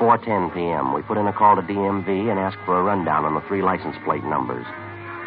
4:10 0.00 0.54
p.m. 0.54 0.94
We 0.94 1.02
put 1.02 1.18
in 1.18 1.28
a 1.28 1.32
call 1.32 1.56
to 1.56 1.62
DMV 1.62 2.08
and 2.32 2.40
asked 2.40 2.64
for 2.64 2.80
a 2.80 2.82
rundown 2.82 3.26
on 3.26 3.34
the 3.34 3.44
three 3.44 3.60
license 3.60 3.94
plate 4.02 4.24
numbers. 4.24 4.64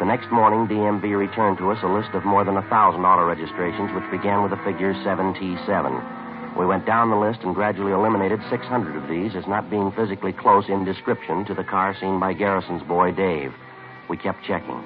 The 0.00 0.04
next 0.04 0.32
morning, 0.34 0.66
DMV 0.66 1.16
returned 1.16 1.58
to 1.58 1.70
us 1.70 1.78
a 1.84 1.86
list 1.86 2.10
of 2.10 2.26
more 2.26 2.42
than 2.42 2.56
a 2.56 2.68
thousand 2.68 3.06
auto 3.06 3.22
registrations, 3.22 3.94
which 3.94 4.10
began 4.10 4.42
with 4.42 4.50
the 4.50 4.58
figure 4.66 4.92
7T7. 5.06 6.58
We 6.58 6.66
went 6.66 6.86
down 6.86 7.10
the 7.10 7.22
list 7.22 7.46
and 7.46 7.54
gradually 7.54 7.92
eliminated 7.92 8.42
600 8.50 8.96
of 8.98 9.08
these 9.08 9.36
as 9.38 9.46
not 9.46 9.70
being 9.70 9.92
physically 9.94 10.32
close 10.32 10.66
in 10.68 10.84
description 10.84 11.44
to 11.46 11.54
the 11.54 11.62
car 11.62 11.94
seen 11.94 12.18
by 12.18 12.34
Garrison's 12.34 12.82
boy, 12.82 13.12
Dave. 13.12 13.54
We 14.10 14.16
kept 14.16 14.42
checking. 14.42 14.82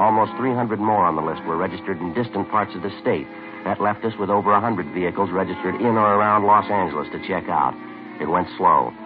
Almost 0.00 0.32
300 0.40 0.80
more 0.80 1.04
on 1.04 1.14
the 1.14 1.20
list 1.20 1.44
were 1.44 1.60
registered 1.60 2.00
in 2.00 2.16
distant 2.16 2.48
parts 2.48 2.74
of 2.74 2.80
the 2.80 2.92
state. 3.04 3.28
That 3.68 3.84
left 3.84 4.02
us 4.02 4.16
with 4.16 4.30
over 4.30 4.52
100 4.52 4.94
vehicles 4.96 5.28
registered 5.28 5.76
in 5.76 6.00
or 6.00 6.16
around 6.16 6.44
Los 6.44 6.70
Angeles 6.70 7.12
to 7.12 7.20
check 7.28 7.50
out. 7.52 7.76
It 8.18 8.32
went 8.32 8.48
slow. 8.56 8.96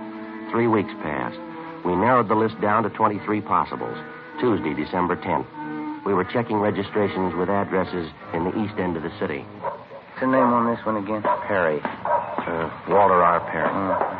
Three 0.50 0.66
weeks 0.66 0.90
passed. 1.02 1.38
We 1.84 1.94
narrowed 1.94 2.28
the 2.28 2.34
list 2.34 2.60
down 2.60 2.82
to 2.82 2.90
23 2.90 3.40
possibles. 3.42 3.96
Tuesday, 4.40 4.74
December 4.74 5.16
10th. 5.16 6.04
We 6.04 6.14
were 6.14 6.24
checking 6.24 6.58
registrations 6.58 7.34
with 7.34 7.48
addresses 7.48 8.10
in 8.34 8.44
the 8.44 8.64
east 8.64 8.74
end 8.78 8.96
of 8.96 9.02
the 9.02 9.12
city. 9.20 9.44
What's 9.60 10.20
the 10.20 10.26
name 10.26 10.52
on 10.52 10.74
this 10.74 10.84
one 10.84 10.96
again? 10.96 11.22
Perry. 11.46 11.80
Uh, 11.82 12.70
Walter 12.88 13.22
R. 13.22 13.40
Perry. 13.50 14.16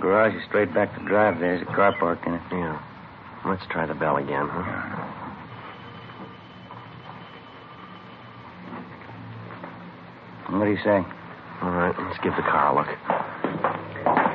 Garage 0.00 0.34
is 0.34 0.42
straight 0.48 0.74
back 0.74 0.94
to 0.98 1.04
drive. 1.06 1.40
There's 1.40 1.62
a 1.62 1.66
car 1.66 1.96
parked 1.98 2.26
in 2.26 2.34
it. 2.34 2.42
Yeah. 2.50 2.82
Let's 3.46 3.64
try 3.70 3.86
the 3.86 3.94
bell 3.94 4.16
again, 4.16 4.48
huh? 4.48 5.03
What 10.64 10.70
do 10.70 10.76
you 10.76 10.82
say? 10.82 11.04
All 11.60 11.72
right, 11.72 11.94
let's 11.98 12.18
give 12.24 12.32
the 12.36 12.42
car 12.48 12.72
a 12.72 12.74
look. 12.74 12.88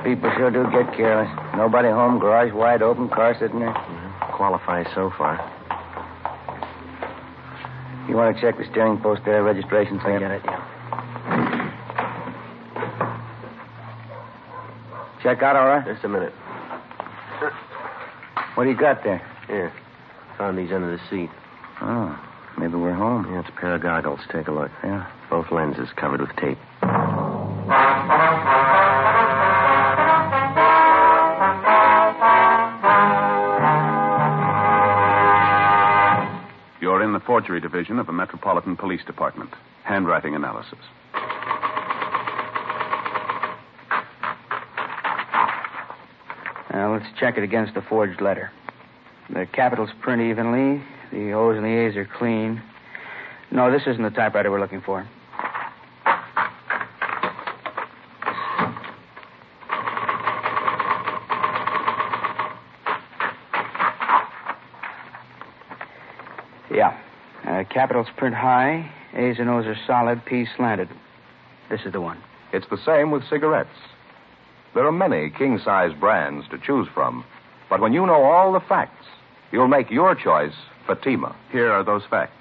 People 0.05 0.29
sure 0.37 0.51
do 0.51 0.61
get 0.69 0.95
careless. 0.95 1.27
Nobody 1.57 1.87
home, 1.87 2.19
garage 2.19 2.53
wide 2.53 2.83
open, 2.83 3.09
car 3.09 3.35
sitting 3.39 3.59
there. 3.59 3.73
Qualifies 4.37 4.85
so 4.93 5.11
far. 5.17 5.41
You 8.07 8.15
want 8.15 8.35
to 8.35 8.39
check 8.39 8.59
the 8.59 8.65
steering 8.69 8.99
post 8.99 9.23
there, 9.25 9.41
registration 9.41 9.99
slip? 10.03 10.19
Get 10.19 10.29
it? 10.29 10.43
Yeah. 10.45 10.61
Check 15.23 15.41
out 15.41 15.55
all 15.55 15.65
right? 15.65 15.83
Just 15.83 16.05
a 16.05 16.09
minute. 16.09 16.33
What 18.53 18.65
do 18.65 18.69
you 18.69 18.77
got 18.77 19.03
there? 19.03 19.27
Here. 19.47 19.73
Found 20.37 20.59
these 20.59 20.71
under 20.71 20.95
the 20.95 21.01
seat. 21.09 21.31
Oh. 21.81 22.28
Maybe 22.99 23.07
we're 23.07 23.21
home. 23.21 23.33
Yeah, 23.33 23.39
it's 23.39 23.49
a 23.49 23.59
pair 23.59 23.75
of 23.75 23.81
goggles. 23.81 24.19
Take 24.31 24.47
a 24.47 24.51
look. 24.51 24.71
Yeah. 24.83 25.09
Both 25.29 25.51
lenses 25.51 25.87
covered 25.95 26.19
with 26.19 26.35
tape. 26.35 26.57
You're 36.81 37.01
in 37.01 37.13
the 37.13 37.21
forgery 37.25 37.61
division 37.61 37.99
of 37.99 38.05
the 38.05 38.11
Metropolitan 38.11 38.75
Police 38.75 39.05
Department. 39.05 39.51
Handwriting 39.83 40.35
analysis. 40.35 40.79
Now, 46.71 46.93
let's 46.93 47.05
check 47.17 47.37
it 47.37 47.43
against 47.43 47.75
the 47.75 47.81
forged 47.81 48.19
letter. 48.21 48.51
The 49.29 49.45
capitals 49.45 49.89
print 50.01 50.21
evenly. 50.21 50.83
The 51.11 51.31
O's 51.31 51.55
and 51.55 51.65
the 51.65 51.69
A's 51.69 51.95
are 51.95 52.05
clean. 52.05 52.61
No, 53.51 53.71
this 53.71 53.81
isn't 53.87 54.03
the 54.03 54.09
typewriter 54.09 54.51
we're 54.51 54.59
looking 54.59 54.81
for. 54.81 55.07
Yeah. 66.71 66.97
Uh, 67.45 67.63
capitals 67.69 68.07
print 68.15 68.35
high. 68.35 68.89
A's 69.13 69.39
and 69.39 69.49
O's 69.49 69.65
are 69.65 69.75
solid. 69.87 70.23
P's 70.25 70.47
slanted. 70.55 70.89
This 71.69 71.81
is 71.85 71.91
the 71.91 72.01
one. 72.01 72.21
It's 72.53 72.67
the 72.69 72.77
same 72.85 73.11
with 73.11 73.27
cigarettes. 73.29 73.69
There 74.75 74.85
are 74.85 74.91
many 74.91 75.31
king 75.31 75.59
size 75.63 75.91
brands 75.99 76.47
to 76.49 76.59
choose 76.59 76.87
from, 76.93 77.25
but 77.69 77.81
when 77.81 77.91
you 77.91 78.05
know 78.05 78.23
all 78.23 78.53
the 78.53 78.59
facts, 78.59 79.05
you'll 79.51 79.67
make 79.67 79.89
your 79.89 80.13
choice 80.13 80.53
Fatima. 80.85 81.35
Here 81.51 81.71
are 81.71 81.83
those 81.83 82.03
facts. 82.09 82.38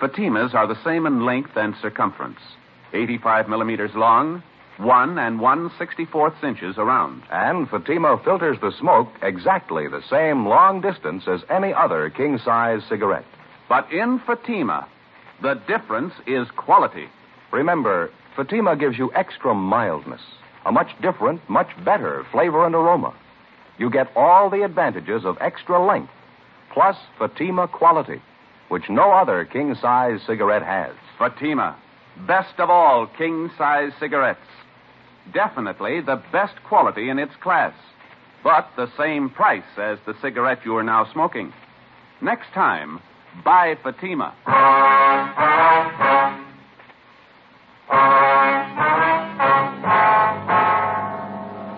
Fatimas 0.00 0.54
are 0.54 0.66
the 0.66 0.82
same 0.82 1.06
in 1.06 1.24
length 1.24 1.56
and 1.56 1.74
circumference 1.80 2.40
85 2.92 3.48
millimeters 3.48 3.90
long, 3.94 4.42
1 4.78 5.18
and 5.18 5.40
1 5.40 5.70
64th 5.70 6.42
inches 6.42 6.76
around. 6.78 7.22
And 7.30 7.68
Fatima 7.68 8.20
filters 8.24 8.58
the 8.60 8.72
smoke 8.78 9.08
exactly 9.22 9.88
the 9.88 10.02
same 10.10 10.46
long 10.46 10.80
distance 10.80 11.24
as 11.28 11.42
any 11.48 11.72
other 11.72 12.10
king 12.10 12.38
size 12.38 12.82
cigarette. 12.88 13.24
But 13.68 13.90
in 13.92 14.20
Fatima, 14.26 14.86
the 15.42 15.54
difference 15.66 16.14
is 16.26 16.48
quality. 16.56 17.08
Remember, 17.52 18.10
Fatima 18.36 18.76
gives 18.76 18.98
you 18.98 19.12
extra 19.14 19.54
mildness, 19.54 20.22
a 20.66 20.72
much 20.72 20.90
different, 21.00 21.48
much 21.48 21.68
better 21.84 22.24
flavor 22.32 22.66
and 22.66 22.74
aroma. 22.74 23.14
You 23.78 23.90
get 23.90 24.10
all 24.16 24.50
the 24.50 24.62
advantages 24.62 25.24
of 25.24 25.36
extra 25.40 25.84
length, 25.84 26.12
plus 26.72 26.96
Fatima 27.18 27.68
quality, 27.68 28.20
which 28.68 28.88
no 28.88 29.12
other 29.12 29.44
king 29.44 29.74
size 29.80 30.20
cigarette 30.26 30.62
has. 30.62 30.94
Fatima, 31.18 31.76
best 32.26 32.58
of 32.58 32.70
all 32.70 33.06
king 33.06 33.50
size 33.56 33.92
cigarettes. 34.00 34.40
Definitely 35.32 36.00
the 36.00 36.22
best 36.32 36.54
quality 36.64 37.08
in 37.08 37.18
its 37.18 37.32
class, 37.42 37.74
but 38.42 38.68
the 38.76 38.90
same 38.98 39.30
price 39.30 39.62
as 39.78 39.98
the 40.06 40.14
cigarette 40.20 40.60
you 40.64 40.76
are 40.76 40.82
now 40.82 41.10
smoking. 41.12 41.52
Next 42.20 42.52
time, 42.52 43.00
buy 43.44 43.76
Fatima. 43.82 44.34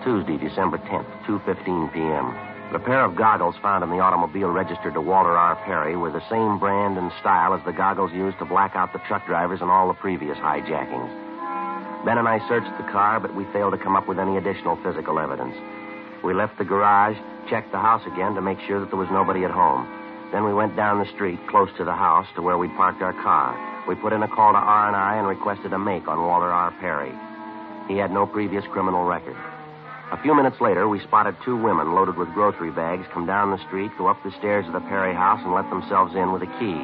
Tuesday, 0.03 0.37
December 0.37 0.77
10th, 0.77 1.25
2.15 1.25 1.93
p.m. 1.93 2.56
The 2.73 2.79
pair 2.79 3.05
of 3.05 3.15
goggles 3.15 3.55
found 3.61 3.81
in 3.85 3.89
the 3.89 3.99
automobile 3.99 4.49
registered 4.49 4.93
to 4.93 5.01
Walter 5.01 5.37
R. 5.37 5.55
Perry 5.63 5.95
were 5.95 6.11
the 6.11 6.27
same 6.29 6.59
brand 6.59 6.97
and 6.97 7.13
style 7.21 7.53
as 7.53 7.63
the 7.63 7.71
goggles 7.71 8.11
used 8.11 8.39
to 8.39 8.45
black 8.45 8.75
out 8.75 8.91
the 8.91 8.99
truck 9.07 9.25
drivers 9.25 9.61
in 9.61 9.69
all 9.69 9.87
the 9.87 9.93
previous 9.93 10.37
hijackings. 10.37 11.07
Ben 12.03 12.17
and 12.17 12.27
I 12.27 12.45
searched 12.49 12.75
the 12.77 12.91
car, 12.91 13.21
but 13.21 13.33
we 13.33 13.45
failed 13.53 13.71
to 13.71 13.77
come 13.77 13.95
up 13.95 14.09
with 14.09 14.19
any 14.19 14.35
additional 14.35 14.75
physical 14.83 15.17
evidence. 15.17 15.55
We 16.25 16.33
left 16.33 16.57
the 16.57 16.65
garage, 16.65 17.15
checked 17.49 17.71
the 17.71 17.79
house 17.79 18.03
again 18.05 18.35
to 18.35 18.41
make 18.41 18.59
sure 18.67 18.81
that 18.81 18.91
there 18.91 18.99
was 18.99 19.09
nobody 19.11 19.45
at 19.45 19.51
home. 19.51 19.87
Then 20.33 20.43
we 20.43 20.53
went 20.53 20.75
down 20.75 20.99
the 20.99 21.11
street 21.15 21.39
close 21.47 21.69
to 21.77 21.85
the 21.85 21.95
house 21.95 22.27
to 22.35 22.41
where 22.41 22.57
we'd 22.57 22.75
parked 22.75 23.01
our 23.01 23.13
car. 23.13 23.55
We 23.87 23.95
put 23.95 24.11
in 24.11 24.23
a 24.23 24.27
call 24.27 24.51
to 24.51 24.59
R&I 24.59 25.15
and 25.15 25.27
requested 25.27 25.71
a 25.71 25.79
make 25.79 26.09
on 26.09 26.19
Walter 26.19 26.51
R. 26.51 26.71
Perry. 26.81 27.13
He 27.87 27.95
had 27.95 28.11
no 28.11 28.27
previous 28.27 28.65
criminal 28.73 29.05
record. 29.05 29.37
A 30.07 30.21
few 30.23 30.33
minutes 30.33 30.61
later, 30.61 30.87
we 30.87 31.03
spotted 31.03 31.35
two 31.43 31.57
women 31.59 31.91
loaded 31.91 32.15
with 32.15 32.31
grocery 32.31 32.71
bags 32.71 33.05
come 33.11 33.25
down 33.25 33.51
the 33.51 33.59
street, 33.67 33.91
go 33.97 34.07
up 34.07 34.15
the 34.23 34.31
stairs 34.39 34.65
of 34.65 34.71
the 34.71 34.87
Perry 34.87 35.13
house, 35.13 35.41
and 35.43 35.51
let 35.51 35.69
themselves 35.69 36.15
in 36.15 36.31
with 36.31 36.47
a 36.47 36.53
key. 36.63 36.79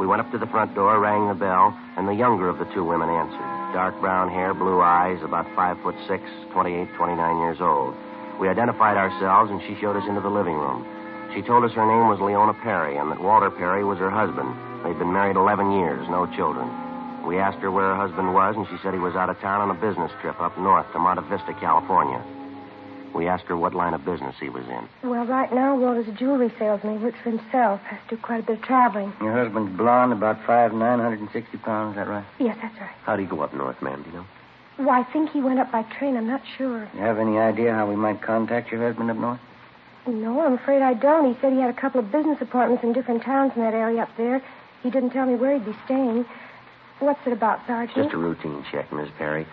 We 0.00 0.06
went 0.08 0.24
up 0.24 0.32
to 0.32 0.38
the 0.38 0.48
front 0.48 0.74
door, 0.74 0.98
rang 0.98 1.28
the 1.28 1.36
bell, 1.36 1.76
and 2.00 2.08
the 2.08 2.16
younger 2.16 2.48
of 2.48 2.56
the 2.56 2.64
two 2.72 2.84
women 2.84 3.10
answered. 3.10 3.44
Dark 3.76 4.00
brown 4.00 4.30
hair, 4.32 4.54
blue 4.54 4.80
eyes, 4.80 5.20
about 5.20 5.44
five 5.54 5.76
foot 5.84 5.94
six, 6.08 6.24
28, 6.56 6.88
29 6.96 7.20
years 7.36 7.60
old. 7.60 7.92
We 8.40 8.48
identified 8.48 8.96
ourselves, 8.96 9.50
and 9.52 9.60
she 9.68 9.76
showed 9.76 10.00
us 10.00 10.08
into 10.08 10.24
the 10.24 10.32
living 10.32 10.56
room. 10.56 10.88
She 11.36 11.42
told 11.42 11.68
us 11.68 11.76
her 11.76 11.84
name 11.84 12.08
was 12.08 12.16
Leona 12.18 12.56
Perry 12.64 12.96
and 12.96 13.12
that 13.12 13.20
Walter 13.20 13.50
Perry 13.50 13.84
was 13.84 13.98
her 13.98 14.08
husband. 14.08 14.48
They'd 14.88 14.98
been 14.98 15.12
married 15.12 15.36
11 15.36 15.72
years, 15.72 16.08
no 16.08 16.24
children. 16.32 16.64
We 17.28 17.36
asked 17.36 17.60
her 17.60 17.70
where 17.70 17.92
her 17.92 18.00
husband 18.00 18.32
was, 18.32 18.56
and 18.56 18.64
she 18.72 18.80
said 18.82 18.94
he 18.94 19.04
was 19.04 19.16
out 19.16 19.28
of 19.28 19.36
town 19.40 19.60
on 19.60 19.68
a 19.68 19.76
business 19.76 20.10
trip 20.22 20.40
up 20.40 20.56
north 20.56 20.90
to 20.96 20.98
Monte 20.98 21.28
Vista, 21.28 21.52
California. 21.60 22.24
We 23.18 23.26
asked 23.26 23.46
her 23.46 23.56
what 23.56 23.74
line 23.74 23.94
of 23.94 24.04
business 24.04 24.36
he 24.38 24.48
was 24.48 24.62
in. 24.68 25.10
Well, 25.10 25.26
right 25.26 25.52
now, 25.52 25.74
Walter's 25.74 26.06
a 26.06 26.12
jewelry 26.12 26.52
salesman. 26.56 26.98
He 26.98 27.04
works 27.04 27.18
for 27.20 27.30
himself. 27.30 27.80
Has 27.80 27.98
to 28.08 28.14
do 28.14 28.22
quite 28.22 28.44
a 28.44 28.46
bit 28.46 28.58
of 28.58 28.62
traveling. 28.62 29.12
Your 29.20 29.32
husband's 29.32 29.76
blonde, 29.76 30.12
about 30.12 30.38
five, 30.46 30.72
nine 30.72 31.00
hundred 31.00 31.18
and 31.18 31.28
sixty 31.32 31.58
pounds. 31.58 31.94
Is 31.94 31.96
that 31.96 32.06
right? 32.06 32.24
Yes, 32.38 32.56
that's 32.62 32.78
right. 32.80 32.94
How'd 33.02 33.18
he 33.18 33.26
go 33.26 33.40
up 33.40 33.52
north, 33.52 33.82
ma'am? 33.82 34.04
Do 34.04 34.10
you 34.10 34.16
know? 34.18 34.26
Well, 34.78 34.90
I 34.90 35.02
think 35.12 35.30
he 35.30 35.40
went 35.40 35.58
up 35.58 35.72
by 35.72 35.82
train. 35.98 36.16
I'm 36.16 36.28
not 36.28 36.42
sure. 36.56 36.88
You 36.94 37.00
have 37.00 37.18
any 37.18 37.38
idea 37.38 37.74
how 37.74 37.88
we 37.88 37.96
might 37.96 38.22
contact 38.22 38.70
your 38.70 38.86
husband 38.86 39.10
up 39.10 39.16
north? 39.16 39.40
No, 40.06 40.40
I'm 40.40 40.52
afraid 40.52 40.80
I 40.80 40.94
don't. 40.94 41.34
He 41.34 41.40
said 41.40 41.52
he 41.52 41.58
had 41.58 41.70
a 41.76 41.80
couple 41.80 41.98
of 41.98 42.12
business 42.12 42.38
appointments 42.40 42.84
in 42.84 42.92
different 42.92 43.24
towns 43.24 43.50
in 43.56 43.62
that 43.62 43.74
area 43.74 44.00
up 44.00 44.16
there. 44.16 44.40
He 44.84 44.90
didn't 44.90 45.10
tell 45.10 45.26
me 45.26 45.34
where 45.34 45.54
he'd 45.58 45.66
be 45.66 45.76
staying. 45.86 46.24
What's 47.00 47.26
it 47.26 47.32
about, 47.32 47.66
Sergeant? 47.66 47.96
Just 47.96 48.14
a 48.14 48.16
routine 48.16 48.64
check, 48.70 48.92
Miss 48.92 49.08
Perry. 49.18 49.44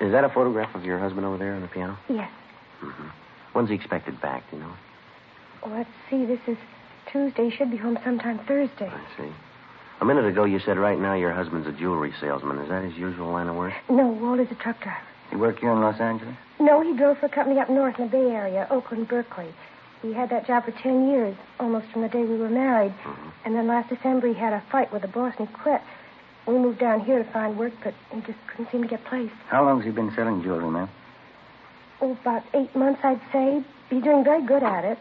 Is 0.00 0.12
that 0.12 0.22
a 0.22 0.28
photograph 0.28 0.72
of 0.76 0.84
your 0.84 1.00
husband 1.00 1.26
over 1.26 1.36
there 1.36 1.54
on 1.54 1.62
the 1.62 1.68
piano? 1.68 1.98
Yes. 2.08 2.30
Mm-hmm. 2.82 3.08
When's 3.52 3.68
he 3.68 3.74
expected 3.74 4.20
back, 4.20 4.50
do 4.50 4.56
you 4.56 4.62
know? 4.62 4.72
Well, 5.64 5.74
let's 5.76 5.90
see. 6.10 6.26
This 6.26 6.40
is 6.46 6.58
Tuesday. 7.10 7.50
He 7.50 7.56
should 7.56 7.70
be 7.70 7.76
home 7.76 7.98
sometime 8.04 8.38
Thursday. 8.46 8.88
I 8.88 9.16
see. 9.16 9.32
A 10.00 10.04
minute 10.04 10.26
ago, 10.26 10.44
you 10.44 10.60
said 10.60 10.76
right 10.76 10.98
now 10.98 11.14
your 11.14 11.32
husband's 11.32 11.66
a 11.66 11.72
jewelry 11.72 12.12
salesman. 12.20 12.58
Is 12.58 12.68
that 12.68 12.84
his 12.84 12.94
usual 12.96 13.32
line 13.32 13.48
of 13.48 13.56
work? 13.56 13.72
No, 13.88 14.08
Walter's 14.08 14.48
a 14.50 14.54
truck 14.54 14.80
driver. 14.82 15.00
He 15.30 15.36
work 15.36 15.58
here 15.58 15.72
in 15.72 15.80
Los 15.80 15.98
Angeles? 15.98 16.36
No, 16.60 16.82
he 16.82 16.96
drove 16.96 17.18
for 17.18 17.26
a 17.26 17.28
company 17.30 17.58
up 17.58 17.70
north 17.70 17.98
in 17.98 18.04
the 18.04 18.10
Bay 18.10 18.30
Area, 18.30 18.66
Oakland, 18.70 19.08
Berkeley. 19.08 19.48
He 20.02 20.12
had 20.12 20.28
that 20.30 20.46
job 20.46 20.66
for 20.66 20.72
ten 20.72 21.08
years, 21.08 21.34
almost 21.58 21.86
from 21.90 22.02
the 22.02 22.08
day 22.08 22.22
we 22.22 22.36
were 22.36 22.50
married. 22.50 22.92
Mm-hmm. 22.92 23.28
And 23.44 23.54
then 23.54 23.66
last 23.66 23.88
December 23.88 24.28
he 24.28 24.34
had 24.34 24.52
a 24.52 24.62
fight 24.70 24.92
with 24.92 25.02
the 25.02 25.08
boss 25.08 25.34
and 25.38 25.48
he 25.48 25.54
quit. 25.54 25.80
We 26.46 26.54
moved 26.58 26.78
down 26.78 27.00
here 27.00 27.22
to 27.22 27.32
find 27.32 27.58
work, 27.58 27.72
but 27.82 27.94
he 28.12 28.20
just 28.20 28.38
couldn't 28.46 28.70
seem 28.70 28.82
to 28.82 28.88
get 28.88 29.04
placed. 29.06 29.34
How 29.48 29.64
long's 29.64 29.84
he 29.84 29.90
been 29.90 30.12
selling 30.14 30.42
jewelry, 30.42 30.70
ma'am? 30.70 30.88
Oh, 32.00 32.12
about 32.12 32.42
eight 32.54 32.74
months, 32.74 33.00
I'd 33.02 33.20
say. 33.32 33.62
He's 33.90 34.02
doing 34.02 34.24
very 34.24 34.44
good 34.44 34.62
at 34.62 34.84
it. 34.84 34.98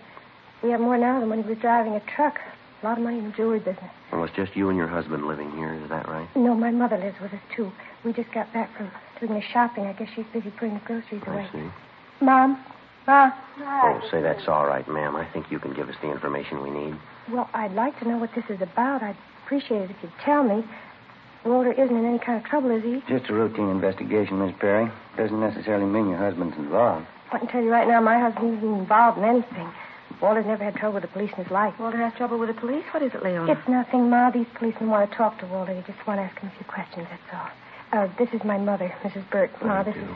We 0.64 0.70
have 0.72 0.80
more 0.80 0.98
now 0.98 1.20
than 1.20 1.30
when 1.30 1.44
he 1.44 1.50
was 1.50 1.58
driving 1.58 1.94
a 1.94 2.00
truck. 2.16 2.40
A 2.82 2.86
lot 2.86 2.98
of 2.98 3.04
money 3.04 3.18
in 3.20 3.26
the 3.26 3.32
jewelry 3.32 3.60
business. 3.60 3.92
Well, 4.12 4.24
it's 4.24 4.36
just 4.36 4.56
you 4.56 4.70
and 4.70 4.78
your 4.78 4.88
husband 4.88 5.28
living 5.28 5.52
here, 5.58 5.74
is 5.74 5.90
that 5.90 6.08
right? 6.08 6.28
No, 6.36 6.54
my 6.56 6.72
mother 6.72 6.98
lives 6.98 7.18
with 7.22 7.34
us, 7.34 7.40
too. 7.56 7.72
We 8.04 8.14
just 8.14 8.32
got 8.32 8.52
back 8.54 8.76
from 8.78 8.92
doing 9.20 9.34
the 9.34 9.42
shopping. 9.42 9.86
I 9.86 9.94
guess 9.94 10.10
she's 10.16 10.26
busy 10.34 10.52
putting 10.52 10.76
the 10.76 10.82
groceries 10.82 11.22
away. 11.26 11.48
I 11.50 11.52
see. 11.52 11.70
Mom? 12.22 12.64
Ma? 13.08 13.32
Oh, 13.60 14.02
say 14.12 14.22
that's 14.22 14.48
all 14.48 14.66
right, 14.66 14.88
ma'am. 14.88 15.16
I 15.16 15.26
think 15.32 15.52
you 15.52 15.60
can 15.60 15.74
give 15.74 15.90
us 15.90 15.96
the 16.02 16.12
information 16.12 16.62
we 16.64 16.70
need. 16.70 16.96
Well, 17.32 17.50
I'd 17.54 17.74
like 17.74 18.00
to 18.00 18.08
know 18.08 18.18
what 18.18 18.34
this 18.36 18.46
is 18.50 18.62
about. 18.62 19.04
I'd 19.04 19.18
appreciate 19.44 19.82
it 19.82 19.92
if 19.92 19.98
you'd 20.02 20.12
tell 20.24 20.44
me. 20.44 20.64
Walter 21.46 21.74
isn't 21.74 21.96
in 21.96 22.06
any 22.06 22.18
kind 22.20 22.44
of 22.44 22.50
trouble, 22.50 22.72
is 22.72 22.84
he? 22.84 23.04
Just 23.08 23.30
a 23.30 23.34
routine 23.34 23.70
investigation, 23.70 24.40
Miss 24.40 24.56
Perry. 24.60 24.92
Doesn't 25.16 25.40
necessarily 25.40 25.86
mean 25.86 26.10
your 26.10 26.18
husband's 26.18 26.58
involved. 26.58 27.06
I 27.32 27.38
can 27.38 27.48
tell 27.48 27.62
you 27.62 27.70
right 27.70 27.88
now, 27.88 28.02
my 28.02 28.20
husband 28.20 28.58
isn't 28.58 28.74
involved 28.80 29.18
in 29.20 29.24
anything. 29.24 29.70
Walter's 30.22 30.46
never 30.46 30.64
had 30.64 30.76
trouble 30.76 30.96
with 30.96 31.04
the 31.04 31.10
police 31.10 31.32
in 31.38 31.44
his 31.44 31.52
life. 31.52 31.74
Walter 31.80 31.98
has 31.98 32.14
trouble 32.14 32.40
with 32.40 32.50
the 32.50 32.60
police? 32.60 32.84
What 32.92 33.04
is 33.04 33.14
it, 33.14 33.22
Leona? 33.24 33.52
It's 33.52 33.68
nothing, 33.68 34.10
Ma. 34.10 34.32
These 34.32 34.48
policemen 34.56 34.90
want 34.90 35.10
to 35.10 35.16
talk 35.16 35.38
to 35.40 35.46
Walter. 35.46 35.74
They 35.76 35.82
just 35.82 36.06
want 36.08 36.20
to 36.20 36.24
ask 36.24 36.40
him 36.40 36.50
a 36.50 36.56
few 36.56 36.66
questions, 36.66 37.08
that's 37.10 37.34
all. 37.34 37.50
Uh, 37.92 38.08
this 38.18 38.30
is 38.34 38.44
my 38.44 38.58
mother, 38.58 38.94
Mrs. 39.04 39.30
Burt. 39.30 39.52
Ma, 39.64 39.84
this 39.84 39.96
is 39.96 40.08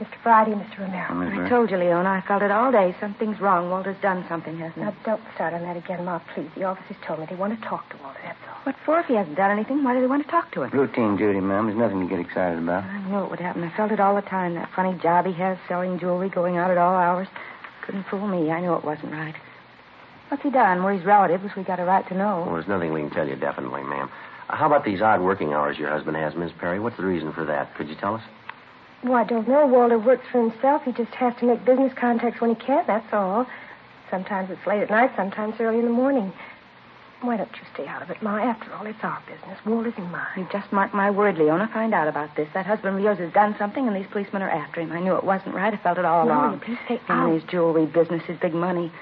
Mr. 0.00 0.14
Friday 0.24 0.52
Mr. 0.52 0.80
Romero. 0.80 1.14
Miss 1.14 1.32
I 1.32 1.36
Burt? 1.36 1.48
told 1.48 1.70
you, 1.70 1.76
Leona. 1.76 2.08
I 2.08 2.20
felt 2.26 2.42
it 2.42 2.50
all 2.50 2.72
day. 2.72 2.96
Something's 2.98 3.40
wrong. 3.40 3.70
Walter's 3.70 3.96
done 4.02 4.24
something, 4.28 4.58
hasn't 4.58 4.74
he? 4.74 4.80
Now, 4.82 4.94
don't 5.04 5.22
start 5.34 5.54
on 5.54 5.62
that 5.62 5.76
again, 5.76 6.04
Ma, 6.04 6.18
please. 6.34 6.50
The 6.56 6.64
officers 6.64 6.96
told 7.06 7.20
me 7.20 7.26
they 7.30 7.36
want 7.36 7.58
to 7.58 7.66
talk 7.68 7.88
to 7.90 7.96
Walter, 8.02 8.18
that's 8.24 8.38
all. 8.48 8.58
What 8.64 8.74
for 8.84 8.98
if 8.98 9.06
he 9.06 9.14
hasn't 9.14 9.36
done 9.36 9.52
anything? 9.52 9.84
Why 9.84 9.94
do 9.94 10.00
they 10.00 10.08
want 10.08 10.24
to 10.24 10.30
talk 10.30 10.50
to 10.52 10.62
him? 10.62 10.70
Routine 10.70 11.16
duty, 11.16 11.38
ma'am. 11.40 11.66
There's 11.66 11.78
nothing 11.78 12.00
to 12.00 12.08
get 12.08 12.18
excited 12.18 12.58
about. 12.58 12.82
I 12.82 13.08
knew 13.08 13.22
it 13.22 13.30
would 13.30 13.38
happen. 13.40 13.62
I 13.62 13.76
felt 13.76 13.92
it 13.92 14.00
all 14.00 14.16
the 14.16 14.22
time. 14.22 14.54
That 14.54 14.68
funny 14.74 14.98
job 14.98 15.26
he 15.26 15.32
has 15.34 15.58
selling 15.68 15.98
jewelry, 16.00 16.28
going 16.28 16.56
out 16.56 16.70
at 16.72 16.78
all 16.78 16.96
hours. 16.96 17.28
Couldn't 17.82 18.06
fool 18.10 18.26
me. 18.26 18.50
I 18.50 18.60
knew 18.60 18.74
it 18.74 18.84
wasn't 18.84 19.12
right. 19.12 19.34
What's 20.28 20.42
he 20.42 20.50
done? 20.50 20.82
We're 20.82 20.94
his 20.94 21.04
relatives. 21.04 21.54
We 21.56 21.62
got 21.62 21.78
a 21.78 21.84
right 21.84 22.06
to 22.08 22.14
know. 22.14 22.42
Well, 22.46 22.54
there's 22.54 22.66
nothing 22.66 22.92
we 22.92 23.00
can 23.02 23.10
tell 23.10 23.28
you 23.28 23.36
definitely, 23.36 23.84
ma'am. 23.84 24.10
Uh, 24.48 24.56
how 24.56 24.66
about 24.66 24.84
these 24.84 25.00
odd 25.00 25.20
working 25.20 25.52
hours 25.52 25.78
your 25.78 25.90
husband 25.90 26.16
has, 26.16 26.34
Miss 26.34 26.50
Perry? 26.58 26.80
What's 26.80 26.96
the 26.96 27.04
reason 27.04 27.32
for 27.32 27.44
that? 27.44 27.74
Could 27.76 27.88
you 27.88 27.94
tell 27.94 28.14
us? 28.14 28.22
Well, 29.04 29.14
I 29.14 29.24
don't 29.24 29.46
know. 29.46 29.66
Walter 29.66 29.98
works 29.98 30.24
for 30.32 30.48
himself. 30.48 30.82
He 30.84 30.92
just 30.92 31.12
has 31.14 31.34
to 31.40 31.44
make 31.46 31.64
business 31.64 31.92
contacts 31.94 32.40
when 32.40 32.54
he 32.54 32.56
can, 32.56 32.84
that's 32.86 33.12
all. 33.12 33.46
Sometimes 34.10 34.50
it's 34.50 34.66
late 34.66 34.80
at 34.82 34.90
night, 34.90 35.12
sometimes 35.16 35.54
early 35.60 35.78
in 35.78 35.84
the 35.84 35.90
morning. 35.90 36.32
Why 37.20 37.36
don't 37.38 37.52
you 37.52 37.62
stay 37.72 37.86
out 37.86 38.02
of 38.02 38.10
it, 38.10 38.22
Ma? 38.22 38.36
After 38.38 38.72
all, 38.74 38.84
it's 38.86 39.02
our 39.02 39.22
business. 39.26 39.58
Walter's 39.64 39.94
and 39.96 40.10
mine. 40.12 40.26
You 40.36 40.46
just 40.52 40.70
mark 40.72 40.92
my 40.92 41.10
word, 41.10 41.38
Leona. 41.38 41.68
Find 41.72 41.94
out 41.94 42.06
about 42.08 42.34
this. 42.36 42.48
That 42.54 42.66
husband 42.66 42.96
of 42.98 43.02
yours 43.02 43.18
has 43.18 43.32
done 43.32 43.54
something, 43.58 43.86
and 43.86 43.96
these 43.96 44.06
policemen 44.10 44.42
are 44.42 44.50
after 44.50 44.80
him. 44.82 44.92
I 44.92 45.00
knew 45.00 45.16
it 45.16 45.24
wasn't 45.24 45.54
right. 45.54 45.72
I 45.72 45.76
felt 45.78 45.96
it 45.98 46.04
all 46.04 46.26
No, 46.26 46.32
along. 46.32 46.60
please 46.60 46.78
stay 46.84 47.00
And 47.08 47.20
out. 47.20 47.32
his 47.32 47.42
jewelry 47.44 47.86
business, 47.86 48.22
his 48.24 48.38
big 48.38 48.52
money. 48.54 48.92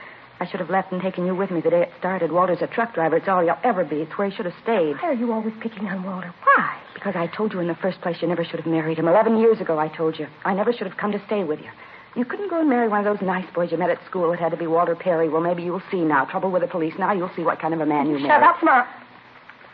I 0.43 0.47
should 0.51 0.59
have 0.59 0.71
left 0.71 0.91
and 0.91 1.01
taken 1.01 1.25
you 1.25 1.37
with 1.37 1.53
me 1.53 1.61
the 1.61 1.71
day 1.71 1.83
it 1.83 1.93
started. 2.01 2.33
Walter's 2.33 2.63
a 2.63 2.67
truck 2.67 2.95
driver. 2.95 3.17
It's 3.19 3.29
all 3.29 3.43
he'll 3.45 3.57
ever 3.63 3.85
be. 3.85 3.99
It's 3.99 4.19
where 4.19 4.29
he 4.29 4.35
should 4.35 4.47
have 4.47 4.55
stayed. 4.61 4.97
Why 5.01 5.11
are 5.11 5.13
you 5.13 5.33
always 5.33 5.55
picking 5.61 5.87
on 5.87 6.03
Walter? 6.03 6.35
Why? 6.43 6.81
Because 6.95 7.15
I 7.15 7.29
told 7.29 7.53
you 7.53 7.61
in 7.61 7.69
the 7.69 7.77
first 7.77 8.01
place 8.01 8.17
you 8.21 8.27
never 8.27 8.43
should 8.45 8.59
have 8.59 8.67
married 8.67 8.99
him. 8.99 9.07
Eleven 9.07 9.39
years 9.39 9.61
ago, 9.61 9.79
I 9.79 9.87
told 9.87 10.19
you. 10.19 10.27
I 10.45 10.53
never 10.53 10.73
should 10.73 10.89
have 10.89 10.97
come 10.97 11.13
to 11.13 11.23
stay 11.27 11.45
with 11.45 11.61
you. 11.61 11.71
You 12.17 12.25
couldn't 12.25 12.51
go 12.51 12.59
and 12.59 12.69
marry 12.69 12.89
one 12.89 12.99
of 12.99 13.05
those 13.05 13.25
nice 13.25 13.47
boys 13.55 13.71
you 13.71 13.79
met 13.79 13.91
at 13.91 14.05
school. 14.05 14.33
It 14.33 14.41
had 14.41 14.49
to 14.51 14.57
be 14.57 14.67
Walter 14.67 14.97
Perry. 14.97 15.29
Well, 15.29 15.41
maybe 15.43 15.63
you'll 15.63 15.81
see 15.93 16.01
now. 16.03 16.25
Trouble 16.25 16.51
with 16.51 16.63
the 16.63 16.69
police. 16.69 16.95
Now 16.99 17.13
you'll 17.13 17.31
see 17.37 17.43
what 17.45 17.61
kind 17.61 17.73
of 17.73 17.81
a 17.81 17.87
man 17.87 18.11
you 18.11 18.19
Shut 18.19 18.27
married. 18.27 18.45
up, 18.45 18.57
Ma. 18.65 18.85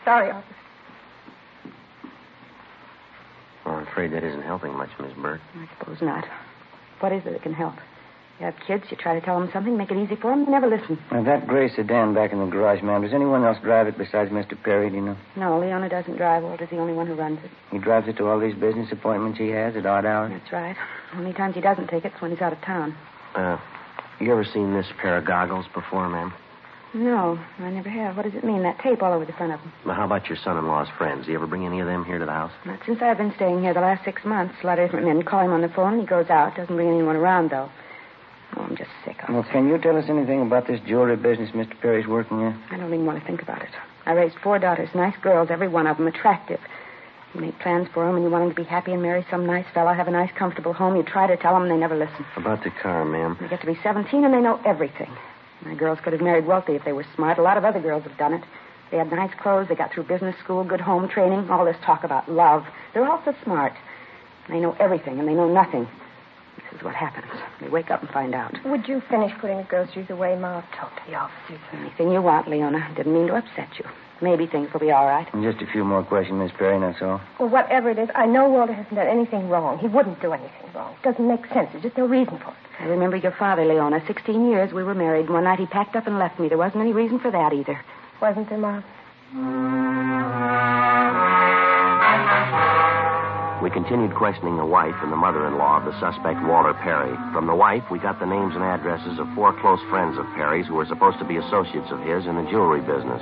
Sorry, 0.05 0.29
officer. 0.29 0.55
Well, 3.65 3.73
I'm 3.73 3.87
afraid 3.87 4.11
that 4.13 4.23
isn't 4.23 4.43
helping 4.43 4.73
much, 4.75 4.89
Miss 4.99 5.13
Burke. 5.13 5.41
I 5.55 5.67
suppose 5.79 5.97
not. 6.03 6.25
What 6.99 7.11
is 7.11 7.23
it 7.25 7.31
that 7.31 7.41
can 7.41 7.53
help? 7.53 7.73
You 8.39 8.45
have 8.45 8.55
kids, 8.65 8.85
you 8.89 8.95
try 8.95 9.19
to 9.19 9.25
tell 9.25 9.37
them 9.37 9.49
something, 9.51 9.75
make 9.75 9.91
it 9.91 9.97
easy 9.97 10.15
for 10.15 10.31
them, 10.31 10.45
they 10.45 10.51
never 10.51 10.67
listen. 10.67 10.97
Now, 11.11 11.23
that 11.23 11.45
gray 11.45 11.67
sedan 11.67 12.13
back 12.13 12.31
in 12.31 12.39
the 12.39 12.45
garage, 12.45 12.81
ma'am, 12.81 13.01
does 13.01 13.13
anyone 13.13 13.43
else 13.43 13.57
drive 13.61 13.87
it 13.87 13.97
besides 13.97 14.31
Mr. 14.31 14.61
Perry, 14.63 14.89
do 14.89 14.95
you 14.95 15.01
know? 15.01 15.17
No, 15.35 15.59
Leona 15.59 15.89
doesn't 15.89 16.15
drive. 16.15 16.43
Walter's 16.43 16.69
the 16.69 16.77
only 16.77 16.93
one 16.93 17.05
who 17.05 17.15
runs 17.15 17.39
it. 17.43 17.51
He 17.69 17.79
drives 17.79 18.07
it 18.07 18.15
to 18.17 18.27
all 18.27 18.39
these 18.39 18.55
business 18.55 18.89
appointments 18.93 19.37
he 19.39 19.49
has 19.49 19.75
at 19.75 19.85
odd 19.85 20.05
hours? 20.05 20.31
That's 20.31 20.53
right. 20.53 20.77
Only 21.15 21.33
times 21.33 21.55
he 21.55 21.61
doesn't 21.61 21.87
take 21.87 22.05
it's 22.05 22.21
when 22.21 22.31
he's 22.31 22.39
out 22.39 22.53
of 22.53 22.61
town. 22.61 22.95
Uh, 23.35 23.57
you 24.21 24.31
ever 24.31 24.45
seen 24.45 24.73
this 24.73 24.87
pair 25.01 25.17
of 25.17 25.25
goggles 25.25 25.65
before, 25.73 26.07
ma'am? 26.07 26.33
No, 26.93 27.37
I 27.59 27.69
never 27.69 27.89
have. 27.89 28.15
What 28.15 28.23
does 28.23 28.33
it 28.35 28.43
mean? 28.45 28.63
That 28.63 28.79
tape 28.79 29.03
all 29.03 29.13
over 29.13 29.25
the 29.25 29.33
front 29.33 29.51
of 29.51 29.59
them. 29.59 29.71
Well, 29.85 29.95
how 29.95 30.05
about 30.05 30.27
your 30.27 30.37
son-in-law's 30.37 30.87
friends? 30.97 31.25
Do 31.25 31.31
you 31.33 31.37
ever 31.37 31.45
bring 31.45 31.65
any 31.65 31.81
of 31.81 31.87
them 31.87 32.05
here 32.05 32.17
to 32.17 32.25
the 32.25 32.31
house? 32.31 32.51
Not 32.65 32.79
since 32.85 33.01
I've 33.01 33.17
been 33.17 33.33
staying 33.35 33.61
here 33.61 33.73
the 33.73 33.81
last 33.81 34.05
six 34.05 34.23
months. 34.23 34.55
A 34.63 34.65
lot 34.65 34.79
of 34.79 34.87
different 34.87 35.05
men 35.07 35.23
call 35.23 35.41
him 35.41 35.51
on 35.51 35.61
the 35.61 35.69
phone, 35.69 35.93
and 35.93 36.01
he 36.01 36.07
goes 36.07 36.29
out. 36.29 36.55
Doesn't 36.55 36.75
bring 36.75 36.87
anyone 36.87 37.17
around, 37.17 37.51
though. 37.51 37.69
Oh, 38.55 38.61
I'm 38.61 38.75
just 38.75 38.89
sick 39.05 39.17
of 39.23 39.29
it. 39.29 39.33
Well, 39.33 39.45
can 39.51 39.67
you 39.67 39.77
tell 39.77 39.97
us 39.97 40.05
anything 40.09 40.41
about 40.41 40.67
this 40.67 40.79
jewelry 40.87 41.15
business 41.15 41.51
Mr. 41.51 41.79
Perry's 41.79 42.07
working 42.07 42.41
in? 42.41 42.59
I 42.71 42.77
don't 42.77 42.93
even 42.93 43.05
want 43.05 43.19
to 43.19 43.25
think 43.25 43.41
about 43.41 43.61
it. 43.61 43.69
I 44.05 44.13
raised 44.13 44.37
four 44.43 44.57
daughters, 44.59 44.89
nice 44.95 45.15
girls, 45.21 45.49
every 45.51 45.67
one 45.67 45.87
of 45.87 45.97
them 45.97 46.07
attractive. 46.07 46.59
You 47.33 47.41
make 47.41 47.59
plans 47.59 47.87
for 47.93 48.05
them, 48.05 48.15
and 48.15 48.23
you 48.23 48.31
want 48.31 48.43
them 48.45 48.49
to 48.55 48.55
be 48.55 48.67
happy 48.67 48.91
and 48.91 49.03
marry 49.03 49.23
some 49.29 49.45
nice 49.45 49.65
fellow, 49.73 49.93
have 49.93 50.07
a 50.07 50.11
nice, 50.11 50.31
comfortable 50.35 50.73
home. 50.73 50.95
You 50.95 51.03
try 51.03 51.27
to 51.27 51.37
tell 51.37 51.53
them, 51.53 51.63
and 51.63 51.71
they 51.71 51.77
never 51.77 51.95
listen. 51.95 52.25
About 52.35 52.63
the 52.63 52.71
car, 52.71 53.05
ma'am. 53.05 53.37
They 53.39 53.47
get 53.47 53.61
to 53.61 53.67
be 53.67 53.77
17, 53.83 54.25
and 54.25 54.33
they 54.33 54.41
know 54.41 54.59
everything. 54.65 55.11
My 55.63 55.75
girls 55.75 55.99
could 56.01 56.13
have 56.13 56.21
married 56.23 56.47
wealthy 56.47 56.73
if 56.73 56.85
they 56.85 56.93
were 56.93 57.05
smart. 57.15 57.37
A 57.37 57.43
lot 57.43 57.57
of 57.57 57.65
other 57.65 57.79
girls 57.79 58.03
have 58.03 58.17
done 58.17 58.33
it. 58.33 58.43
They 58.89 58.97
had 58.97 59.11
nice 59.11 59.33
clothes, 59.39 59.67
they 59.67 59.75
got 59.75 59.93
through 59.93 60.03
business 60.03 60.35
school, 60.43 60.63
good 60.63 60.81
home 60.81 61.07
training, 61.07 61.49
all 61.51 61.65
this 61.65 61.77
talk 61.85 62.03
about 62.03 62.31
love. 62.31 62.65
They're 62.93 63.07
all 63.07 63.21
so 63.23 63.35
smart. 63.43 63.73
They 64.47 64.59
know 64.59 64.75
everything, 64.79 65.19
and 65.19 65.27
they 65.27 65.35
know 65.35 65.47
nothing. 65.47 65.87
This 66.71 66.79
is 66.79 66.85
what 66.85 66.95
happens. 66.95 67.25
They 67.61 67.67
wake 67.69 67.89
up 67.89 68.01
and 68.01 68.09
find 68.11 68.35
out. 68.35 68.53
Would 68.65 68.87
you 68.87 69.01
finish 69.09 69.33
putting 69.39 69.57
the 69.57 69.63
groceries 69.63 70.09
away, 70.09 70.35
Ma? 70.35 70.57
I'll 70.57 70.61
talk 70.77 70.95
to 70.95 71.01
the 71.09 71.15
officers. 71.15 71.59
Anything 71.73 72.11
you 72.11 72.21
want, 72.21 72.47
Leona. 72.47 72.77
I 72.77 72.93
didn't 72.95 73.13
mean 73.13 73.27
to 73.27 73.35
upset 73.35 73.69
you. 73.79 73.85
Maybe 74.21 74.45
things 74.47 74.71
will 74.73 74.81
be 74.81 74.91
all 74.91 75.05
right. 75.05 75.25
Just 75.41 75.61
a 75.61 75.71
few 75.71 75.85
more 75.85 76.03
questions, 76.03 76.37
Miss 76.37 76.51
Perry, 76.57 76.77
that's 76.79 77.01
all. 77.01 77.21
Well, 77.39 77.49
whatever 77.49 77.89
it 77.89 77.97
is, 77.97 78.09
I 78.15 78.25
know 78.25 78.49
Walter 78.49 78.73
hasn't 78.73 78.95
done 78.95 79.07
anything 79.07 79.47
wrong. 79.47 79.77
He 79.79 79.87
wouldn't 79.87 80.21
do 80.21 80.33
anything 80.33 80.73
wrong. 80.75 80.93
It 81.01 81.03
doesn't 81.03 81.25
make 81.25 81.45
sense. 81.53 81.69
There's 81.71 81.83
just 81.83 81.97
no 81.97 82.05
reason 82.05 82.37
for 82.37 82.49
it. 82.49 82.57
I 82.81 82.85
remember 82.85 83.15
your 83.15 83.31
father, 83.31 83.65
Leona. 83.65 84.03
Sixteen 84.05 84.49
years 84.49 84.73
we 84.73 84.83
were 84.83 84.93
married. 84.93 85.29
One 85.29 85.45
night 85.45 85.59
he 85.59 85.65
packed 85.65 85.95
up 85.95 86.05
and 86.05 86.19
left 86.19 86.37
me. 86.39 86.49
There 86.49 86.57
wasn't 86.57 86.81
any 86.81 86.91
reason 86.93 87.19
for 87.19 87.31
that 87.31 87.53
either. 87.53 87.79
Wasn't 88.21 88.49
there, 88.49 88.57
Ma? 88.57 88.81
We 93.61 93.69
continued 93.69 94.15
questioning 94.15 94.55
the 94.55 94.63
wife 94.65 94.95
and 95.03 95.11
the 95.11 95.19
mother-in-law 95.19 95.83
of 95.83 95.85
the 95.85 95.99
suspect, 95.99 96.39
Walter 96.47 96.73
Perry. 96.79 97.11
From 97.35 97.45
the 97.45 97.59
wife, 97.59 97.83
we 97.91 97.99
got 97.99 98.17
the 98.17 98.25
names 98.25 98.55
and 98.55 98.63
addresses 98.63 99.19
of 99.19 99.27
four 99.35 99.51
close 99.59 99.81
friends 99.91 100.17
of 100.17 100.23
Perry's 100.31 100.65
who 100.65 100.75
were 100.75 100.87
supposed 100.87 101.19
to 101.19 101.27
be 101.27 101.35
associates 101.35 101.91
of 101.91 101.99
his 101.99 102.23
in 102.23 102.39
the 102.39 102.47
jewelry 102.47 102.79
business. 102.79 103.19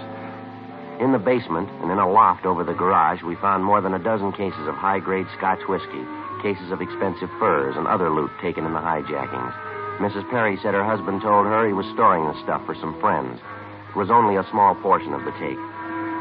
In 1.01 1.09
the 1.11 1.17
basement 1.17 1.69
and 1.81 1.89
in 1.89 1.97
a 1.97 2.05
loft 2.05 2.45
over 2.45 2.63
the 2.63 2.77
garage, 2.77 3.23
we 3.23 3.33
found 3.41 3.65
more 3.65 3.81
than 3.81 3.95
a 3.95 4.03
dozen 4.05 4.31
cases 4.31 4.67
of 4.69 4.77
high-grade 4.77 5.25
Scotch 5.41 5.65
whiskey, 5.65 6.05
cases 6.45 6.69
of 6.69 6.85
expensive 6.85 7.33
furs, 7.41 7.73
and 7.75 7.87
other 7.87 8.13
loot 8.13 8.29
taken 8.39 8.63
in 8.63 8.73
the 8.77 8.79
hijackings. 8.79 9.57
Mrs. 9.97 10.29
Perry 10.29 10.55
said 10.61 10.77
her 10.77 10.85
husband 10.85 11.23
told 11.25 11.47
her 11.47 11.65
he 11.65 11.73
was 11.73 11.89
storing 11.97 12.29
the 12.29 12.37
stuff 12.45 12.61
for 12.69 12.75
some 12.77 12.93
friends. 13.01 13.41
It 13.89 13.97
was 13.97 14.13
only 14.13 14.37
a 14.37 14.45
small 14.53 14.75
portion 14.85 15.17
of 15.17 15.25
the 15.25 15.33
take. 15.41 15.57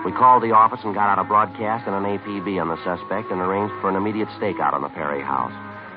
We 0.07 0.13
called 0.13 0.45
the 0.45 0.55
office 0.55 0.79
and 0.85 0.95
got 0.95 1.11
out 1.11 1.19
a 1.19 1.27
broadcast 1.27 1.83
and 1.91 1.99
an 1.99 2.07
APB 2.07 2.63
on 2.63 2.71
the 2.71 2.79
suspect 2.87 3.35
and 3.35 3.43
arranged 3.43 3.75
for 3.83 3.91
an 3.91 3.99
immediate 3.99 4.31
stakeout 4.39 4.71
on 4.73 4.87
the 4.87 4.95
Perry 4.95 5.19
house. 5.19 5.51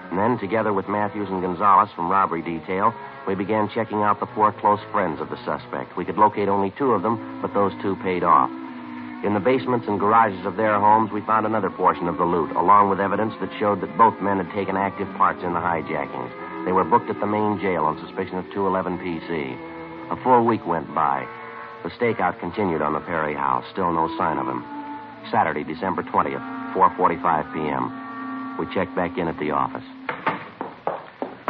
And 0.10 0.18
then, 0.18 0.42
together 0.42 0.74
with 0.74 0.90
Matthews 0.90 1.30
and 1.30 1.46
Gonzalez 1.46 1.94
from 1.94 2.10
robbery 2.10 2.42
detail, 2.42 2.90
we 3.30 3.36
began 3.36 3.70
checking 3.70 4.02
out 4.02 4.20
the 4.20 4.26
four 4.34 4.52
close 4.52 4.82
friends 4.92 5.22
of 5.22 5.30
the 5.30 5.38
suspect. 5.46 5.96
We 5.96 6.06
could 6.06 6.18
locate 6.18 6.50
only 6.50 6.74
two 6.74 6.98
of 6.98 7.04
them, 7.04 7.38
but 7.40 7.54
those 7.54 7.72
two 7.86 8.02
paid 8.02 8.26
off. 8.26 8.50
In 9.22 9.38
the 9.38 9.46
basements 9.46 9.86
and 9.86 10.00
garages 10.00 10.44
of 10.44 10.58
their 10.58 10.80
homes, 10.80 11.12
we 11.14 11.22
found 11.22 11.46
another 11.46 11.70
portion 11.70 12.08
of 12.08 12.18
the 12.18 12.26
loot, 12.26 12.50
along 12.58 12.90
with 12.90 13.00
evidence 13.00 13.36
that 13.42 13.54
showed 13.60 13.80
that 13.82 13.96
both 13.96 14.20
men 14.26 14.42
had 14.42 14.50
taken 14.58 14.74
active 14.74 15.08
parts 15.22 15.46
in 15.46 15.54
the 15.54 15.62
hijackings. 15.62 16.66
They 16.66 16.74
were 16.74 16.84
booked 16.84 17.14
at 17.14 17.20
the 17.22 17.30
main 17.30 17.62
jail 17.62 17.86
on 17.86 18.02
suspicion 18.02 18.42
of 18.42 18.50
211 18.58 18.98
PC. 19.06 19.54
A 20.10 20.18
full 20.26 20.50
week 20.50 20.66
went 20.66 20.90
by. 20.96 21.30
The 21.84 21.90
stakeout 21.92 22.40
continued 22.40 22.82
on 22.82 22.94
the 22.94 23.00
Perry 23.00 23.34
house. 23.34 23.66
Still 23.72 23.92
no 23.92 24.08
sign 24.18 24.38
of 24.38 24.48
him. 24.48 24.64
Saturday, 25.32 25.64
December 25.64 26.04
20th, 26.04 26.74
4.45 26.74 27.54
p.m. 27.54 28.58
We 28.58 28.66
checked 28.74 28.96
back 28.96 29.18
in 29.18 29.28
at 29.28 29.40
the 29.40 29.52
office. 29.52 29.84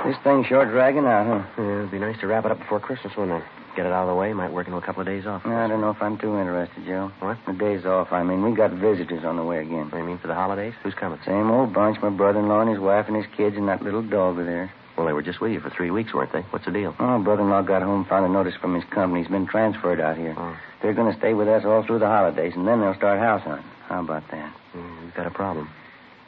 This 0.05 0.15
thing's 0.23 0.47
sure 0.47 0.65
dragging 0.65 1.05
out, 1.05 1.25
huh? 1.25 1.61
Yeah, 1.61 1.79
it'd 1.79 1.91
be 1.91 1.99
nice 1.99 2.19
to 2.19 2.27
wrap 2.27 2.45
it 2.45 2.51
up 2.51 2.59
before 2.59 2.79
Christmas, 2.79 3.15
wouldn't 3.17 3.41
it? 3.41 3.47
Get 3.75 3.85
it 3.85 3.91
out 3.91 4.03
of 4.03 4.09
the 4.09 4.15
way. 4.15 4.33
Might 4.33 4.51
work 4.51 4.67
into 4.67 4.77
a 4.77 4.81
couple 4.81 5.01
of 5.01 5.07
days 5.07 5.25
off. 5.25 5.45
I 5.45 5.67
don't 5.67 5.81
know 5.81 5.91
if 5.91 6.01
I'm 6.01 6.17
too 6.17 6.37
interested, 6.37 6.85
Joe. 6.85 7.11
What? 7.19 7.37
The 7.45 7.53
day's 7.53 7.85
off. 7.85 8.11
I 8.11 8.23
mean, 8.23 8.43
we 8.43 8.55
got 8.55 8.71
visitors 8.71 9.23
on 9.23 9.35
the 9.37 9.43
way 9.43 9.61
again. 9.61 9.85
What 9.85 9.91
do 9.91 9.97
you 9.97 10.03
mean 10.03 10.17
for 10.17 10.27
the 10.27 10.35
holidays? 10.35 10.73
Who's 10.83 10.93
coming? 10.93 11.19
Same 11.25 11.49
old 11.51 11.73
bunch. 11.73 12.01
My 12.01 12.09
brother-in-law 12.09 12.61
and 12.61 12.69
his 12.69 12.79
wife 12.79 13.07
and 13.07 13.15
his 13.15 13.25
kids 13.35 13.55
and 13.57 13.67
that 13.67 13.81
little 13.83 14.01
dog 14.01 14.39
of 14.39 14.45
theirs. 14.45 14.69
Well, 14.99 15.07
they 15.07 15.13
were 15.13 15.21
just 15.21 15.39
with 15.39 15.53
you 15.53 15.61
for 15.61 15.69
three 15.69 15.91
weeks, 15.91 16.13
weren't 16.13 16.33
they? 16.33 16.41
What's 16.49 16.65
the 16.65 16.71
deal? 16.71 16.93
Oh, 16.99 17.19
brother-in-law 17.23 17.61
got 17.61 17.81
home, 17.81 18.03
found 18.03 18.25
a 18.25 18.27
notice 18.27 18.55
from 18.59 18.75
his 18.75 18.83
company. 18.91 19.21
He's 19.21 19.31
been 19.31 19.47
transferred 19.47 20.01
out 20.01 20.17
here. 20.17 20.35
Oh. 20.37 20.57
They're 20.81 20.93
going 20.93 21.09
to 21.09 21.17
stay 21.17 21.33
with 21.33 21.47
us 21.47 21.63
all 21.63 21.85
through 21.85 21.99
the 21.99 22.07
holidays, 22.07 22.51
and 22.53 22.67
then 22.67 22.81
they'll 22.81 22.95
start 22.95 23.17
house 23.17 23.41
hunting. 23.43 23.65
How 23.87 24.01
about 24.01 24.29
that? 24.31 24.53
Mm, 24.75 25.05
you've 25.05 25.13
got 25.15 25.25
a 25.25 25.31
problem. 25.31 25.69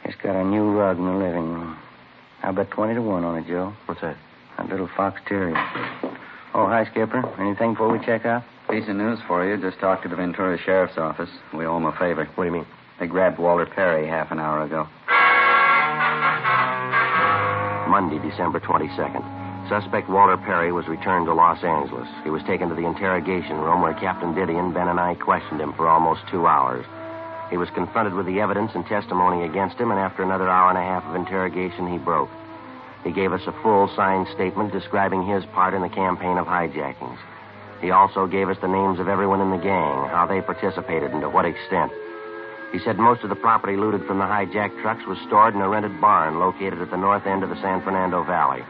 It's 0.05 0.15
got 0.23 0.37
a 0.39 0.45
new 0.45 0.71
rug 0.71 0.97
in 0.97 1.03
the 1.03 1.11
living 1.11 1.51
room. 1.51 1.77
I'll 2.43 2.53
bet 2.53 2.71
20 2.71 2.93
to 2.93 3.01
1 3.01 3.25
on 3.25 3.39
it, 3.39 3.45
Joe. 3.45 3.73
What's 3.87 3.99
that? 3.99 4.15
A 4.57 4.63
little 4.63 4.87
fox 4.95 5.19
terrier. 5.27 5.57
Oh, 6.53 6.67
hi, 6.67 6.87
Skipper. 6.89 7.27
Anything 7.41 7.73
before 7.73 7.91
we 7.91 7.99
check 8.05 8.25
out? 8.25 8.43
Piece 8.69 8.87
of 8.87 8.95
news 8.95 9.19
for 9.27 9.45
you. 9.45 9.57
Just 9.61 9.79
talked 9.81 10.03
to 10.03 10.09
the 10.09 10.15
Ventura 10.15 10.57
Sheriff's 10.57 10.97
Office. 10.97 11.29
We 11.53 11.65
owe 11.65 11.75
'em 11.75 11.87
a 11.87 11.91
favor. 11.91 12.23
What 12.35 12.45
do 12.45 12.49
you 12.49 12.53
mean? 12.53 12.65
They 13.01 13.07
grabbed 13.07 13.37
Walter 13.37 13.65
Perry 13.65 14.07
half 14.07 14.31
an 14.31 14.39
hour 14.39 14.61
ago. 14.61 14.87
Monday, 17.91 18.23
December 18.23 18.61
22nd. 18.61 19.67
Suspect 19.67 20.07
Walter 20.07 20.37
Perry 20.37 20.71
was 20.71 20.87
returned 20.87 21.25
to 21.25 21.33
Los 21.33 21.61
Angeles. 21.61 22.07
He 22.23 22.29
was 22.29 22.41
taken 22.43 22.69
to 22.69 22.75
the 22.75 22.87
interrogation 22.87 23.59
room 23.59 23.81
where 23.81 23.93
Captain 23.93 24.33
Didion, 24.33 24.73
Ben, 24.73 24.87
and 24.87 24.97
I 24.97 25.15
questioned 25.15 25.59
him 25.59 25.73
for 25.73 25.89
almost 25.89 26.21
two 26.31 26.47
hours. 26.47 26.85
He 27.49 27.57
was 27.57 27.67
confronted 27.75 28.13
with 28.13 28.27
the 28.27 28.39
evidence 28.39 28.71
and 28.75 28.85
testimony 28.85 29.43
against 29.43 29.75
him, 29.75 29.91
and 29.91 29.99
after 29.99 30.23
another 30.23 30.47
hour 30.47 30.69
and 30.69 30.77
a 30.77 30.81
half 30.81 31.03
of 31.03 31.15
interrogation, 31.15 31.91
he 31.91 31.97
broke. 31.97 32.29
He 33.03 33.11
gave 33.11 33.33
us 33.33 33.43
a 33.45 33.61
full 33.61 33.91
signed 33.93 34.27
statement 34.33 34.71
describing 34.71 35.27
his 35.27 35.43
part 35.47 35.73
in 35.73 35.81
the 35.81 35.89
campaign 35.91 36.37
of 36.37 36.47
hijackings. 36.47 37.19
He 37.81 37.91
also 37.91 38.25
gave 38.25 38.47
us 38.47 38.57
the 38.61 38.71
names 38.71 39.01
of 39.01 39.09
everyone 39.09 39.41
in 39.41 39.51
the 39.51 39.57
gang, 39.59 40.07
how 40.07 40.25
they 40.31 40.39
participated, 40.39 41.11
and 41.11 41.19
to 41.19 41.29
what 41.29 41.43
extent. 41.43 41.91
He 42.71 42.79
said 42.79 42.97
most 42.97 43.23
of 43.23 43.29
the 43.29 43.35
property 43.35 43.75
looted 43.75 44.05
from 44.05 44.19
the 44.19 44.25
hijacked 44.25 44.81
trucks 44.81 45.05
was 45.05 45.17
stored 45.27 45.53
in 45.53 45.61
a 45.61 45.67
rented 45.67 45.99
barn 45.99 46.39
located 46.39 46.81
at 46.81 46.89
the 46.89 46.97
north 46.97 47.25
end 47.27 47.43
of 47.43 47.49
the 47.49 47.61
San 47.61 47.81
Fernando 47.81 48.23
Valley. 48.23 48.63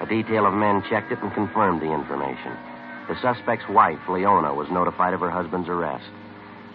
A 0.00 0.06
detail 0.06 0.46
of 0.46 0.54
men 0.54 0.82
checked 0.88 1.10
it 1.10 1.18
and 1.22 1.32
confirmed 1.34 1.82
the 1.82 1.92
information. 1.92 2.56
The 3.08 3.16
suspect's 3.20 3.68
wife, 3.68 3.98
Leona, 4.08 4.54
was 4.54 4.70
notified 4.70 5.12
of 5.12 5.20
her 5.20 5.30
husband's 5.30 5.68
arrest. 5.68 6.06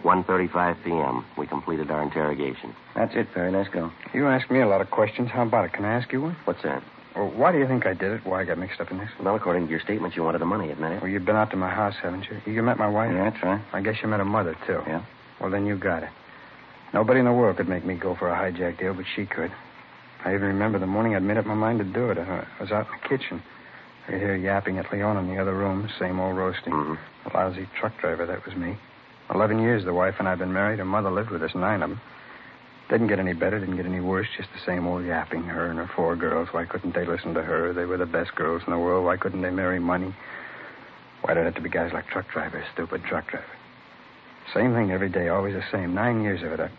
1.35 0.03 0.83
p.m. 0.83 1.25
We 1.37 1.47
completed 1.47 1.89
our 1.89 2.03
interrogation. 2.03 2.75
That's 2.95 3.15
it, 3.15 3.27
Perry. 3.33 3.51
Let's 3.51 3.69
go. 3.69 3.91
You 4.13 4.27
ask 4.27 4.51
me 4.51 4.59
a 4.61 4.67
lot 4.67 4.81
of 4.81 4.91
questions. 4.91 5.29
How 5.31 5.43
about 5.43 5.65
it? 5.65 5.73
Can 5.73 5.85
I 5.85 5.93
ask 5.93 6.11
you 6.11 6.21
one? 6.21 6.35
What's 6.45 6.63
that? 6.63 6.83
Well, 7.15 7.31
why 7.31 7.51
do 7.51 7.57
you 7.57 7.67
think 7.67 7.85
I 7.85 7.93
did 7.93 8.11
it? 8.11 8.25
Why 8.25 8.41
I 8.41 8.45
got 8.45 8.59
mixed 8.59 8.79
up 8.79 8.91
in 8.91 8.99
this? 8.99 9.09
Well, 9.21 9.35
according 9.35 9.65
to 9.65 9.71
your 9.71 9.79
statement, 9.79 10.15
you 10.15 10.23
wanted 10.23 10.39
the 10.39 10.45
money, 10.45 10.69
admit 10.69 10.91
it. 10.91 11.01
Well, 11.01 11.09
you've 11.09 11.25
been 11.25 11.35
out 11.35 11.49
to 11.51 11.57
my 11.57 11.69
house, 11.69 11.95
haven't 12.01 12.27
you? 12.29 12.53
You 12.53 12.61
met 12.61 12.77
my 12.77 12.87
wife? 12.87 13.11
Yeah, 13.11 13.29
that's 13.29 13.43
right. 13.43 13.61
I 13.73 13.81
guess 13.81 13.95
you 14.03 14.07
met 14.07 14.19
her 14.19 14.25
mother, 14.25 14.55
too. 14.67 14.81
Yeah. 14.85 15.03
Well, 15.41 15.49
then 15.49 15.65
you 15.65 15.77
got 15.77 16.03
it. 16.03 16.09
Nobody 16.93 17.19
in 17.19 17.25
the 17.25 17.33
world 17.33 17.57
could 17.57 17.67
make 17.67 17.85
me 17.85 17.95
go 17.95 18.15
for 18.15 18.29
a 18.29 18.35
hijack 18.35 18.79
deal, 18.79 18.93
but 18.93 19.05
she 19.15 19.25
could. 19.25 19.51
I 20.23 20.33
even 20.33 20.47
remember 20.47 20.79
the 20.79 20.87
morning 20.87 21.15
I'd 21.15 21.23
made 21.23 21.37
up 21.37 21.45
my 21.45 21.53
mind 21.53 21.79
to 21.79 21.85
do 21.85 22.09
it. 22.09 22.17
I 22.17 22.45
was 22.59 22.71
out 22.71 22.87
in 22.87 22.93
the 23.01 23.07
kitchen. 23.07 23.43
I 24.07 24.11
could 24.11 24.21
hear 24.21 24.35
yapping 24.35 24.77
at 24.77 24.91
Leon 24.91 25.17
in 25.17 25.27
the 25.33 25.41
other 25.41 25.55
room, 25.55 25.89
same 25.99 26.19
old 26.19 26.37
roasting. 26.37 26.73
Mm-hmm. 26.73 27.29
A 27.29 27.37
lousy 27.37 27.67
truck 27.79 27.93
driver, 27.99 28.25
that 28.25 28.45
was 28.45 28.55
me. 28.55 28.77
Eleven 29.33 29.59
years 29.59 29.83
the 29.83 29.93
wife 29.93 30.15
and 30.19 30.27
I've 30.27 30.39
been 30.39 30.53
married. 30.53 30.79
Her 30.79 30.85
mother 30.85 31.11
lived 31.11 31.29
with 31.29 31.43
us, 31.43 31.51
nine 31.53 31.83
of 31.83 31.89
them. 31.89 32.01
Didn't 32.89 33.07
get 33.07 33.19
any 33.19 33.33
better, 33.33 33.59
didn't 33.59 33.75
get 33.75 33.85
any 33.85 33.99
worse, 33.99 34.27
just 34.37 34.47
the 34.53 34.65
same 34.65 34.87
old 34.87 35.05
yapping. 35.05 35.43
Her 35.43 35.69
and 35.69 35.77
her 35.77 35.91
four 35.93 36.15
girls. 36.15 36.47
Why 36.51 36.65
couldn't 36.65 36.95
they 36.95 37.05
listen 37.05 37.33
to 37.33 37.41
her? 37.41 37.73
They 37.73 37.83
were 37.83 37.97
the 37.97 38.05
best 38.05 38.33
girls 38.35 38.61
in 38.65 38.71
the 38.71 38.79
world. 38.79 39.03
Why 39.03 39.17
couldn't 39.17 39.41
they 39.41 39.49
marry 39.51 39.79
money? 39.79 40.15
Why 41.21 41.33
did 41.33 41.41
it 41.41 41.45
have 41.45 41.55
to 41.55 41.61
be 41.61 41.69
guys 41.69 41.91
like 41.93 42.07
truck 42.07 42.29
drivers, 42.31 42.63
stupid 42.73 43.03
truck 43.03 43.27
drivers? 43.29 43.56
Same 44.53 44.73
thing 44.73 44.91
every 44.91 45.09
day, 45.09 45.27
always 45.29 45.53
the 45.53 45.63
same. 45.71 45.93
Nine 45.93 46.21
years 46.21 46.41
of 46.43 46.51
it. 46.51 46.59
I... 46.59 46.69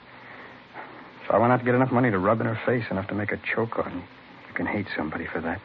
So 1.27 1.35
I 1.35 1.39
went 1.39 1.53
out 1.53 1.59
to 1.59 1.65
get 1.65 1.75
enough 1.75 1.93
money 1.93 2.11
to 2.11 2.19
rub 2.19 2.41
in 2.41 2.47
her 2.47 2.59
face, 2.65 2.85
enough 2.91 3.09
to 3.09 3.15
make 3.15 3.31
her 3.31 3.41
choke 3.55 3.79
on 3.79 3.93
you. 3.93 4.03
You 4.49 4.55
can 4.55 4.67
hate 4.67 4.87
somebody 4.97 5.27
for 5.31 5.41
that. 5.43 5.61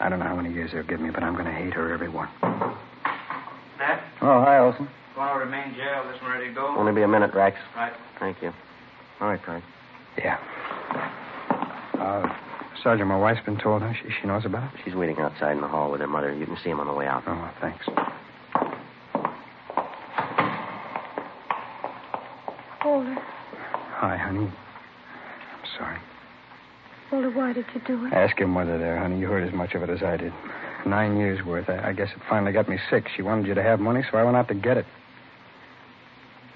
I 0.00 0.08
don't 0.08 0.18
know 0.18 0.24
how 0.24 0.36
many 0.36 0.52
years 0.52 0.70
they'll 0.72 0.82
give 0.82 1.00
me, 1.00 1.10
but 1.10 1.22
I'm 1.22 1.34
going 1.34 1.46
to 1.46 1.52
hate 1.52 1.74
her 1.74 1.92
every 1.92 2.08
one. 2.08 2.28
Matt? 3.78 4.02
Oh, 4.22 4.42
hi, 4.42 4.58
Olson. 4.58 4.88
Want 5.16 5.34
to 5.34 5.44
remain 5.44 5.74
jail? 5.74 6.04
This 6.10 6.20
one 6.22 6.32
ready 6.32 6.48
to 6.48 6.54
go? 6.54 6.74
Only 6.76 6.92
be 6.92 7.02
a 7.02 7.08
minute, 7.08 7.34
Rex. 7.34 7.56
Right. 7.76 7.92
Thank 8.18 8.42
you. 8.42 8.52
All 9.20 9.28
right, 9.28 9.40
Frank. 9.44 9.62
Yeah. 10.18 10.38
Uh, 11.94 12.34
Sergeant, 12.82 13.08
my 13.08 13.16
wife's 13.16 13.44
been 13.44 13.58
told, 13.58 13.82
huh? 13.82 13.92
She, 13.92 14.08
she 14.20 14.26
knows 14.26 14.44
about 14.44 14.64
it? 14.74 14.80
She's 14.84 14.94
waiting 14.94 15.18
outside 15.18 15.52
in 15.52 15.60
the 15.60 15.68
hall 15.68 15.90
with 15.90 16.00
her 16.00 16.06
mother. 16.06 16.34
You 16.34 16.46
can 16.46 16.56
see 16.64 16.70
him 16.70 16.80
on 16.80 16.86
the 16.86 16.92
way 16.92 17.06
out. 17.06 17.22
Oh, 17.26 17.50
thanks. 17.60 17.86
Walter, 22.94 23.16
Hi, 23.96 24.16
honey. 24.16 24.46
I'm 24.46 25.68
sorry. 25.76 25.98
Walter, 27.10 27.30
why 27.30 27.52
did 27.52 27.66
you 27.74 27.80
do 27.84 28.06
it? 28.06 28.12
Ask 28.12 28.38
your 28.38 28.46
mother 28.46 28.78
there, 28.78 28.96
honey. 28.98 29.18
You 29.18 29.26
heard 29.26 29.42
as 29.42 29.52
much 29.52 29.74
of 29.74 29.82
it 29.82 29.90
as 29.90 30.00
I 30.04 30.16
did. 30.16 30.32
Nine 30.86 31.16
years 31.16 31.44
worth. 31.44 31.68
I, 31.68 31.88
I 31.88 31.92
guess 31.92 32.10
it 32.14 32.22
finally 32.28 32.52
got 32.52 32.68
me 32.68 32.78
sick. 32.90 33.08
She 33.16 33.22
wanted 33.22 33.48
you 33.48 33.54
to 33.54 33.64
have 33.64 33.80
money, 33.80 34.02
so 34.08 34.16
I 34.16 34.22
went 34.22 34.36
out 34.36 34.46
to 34.46 34.54
get 34.54 34.76
it. 34.76 34.86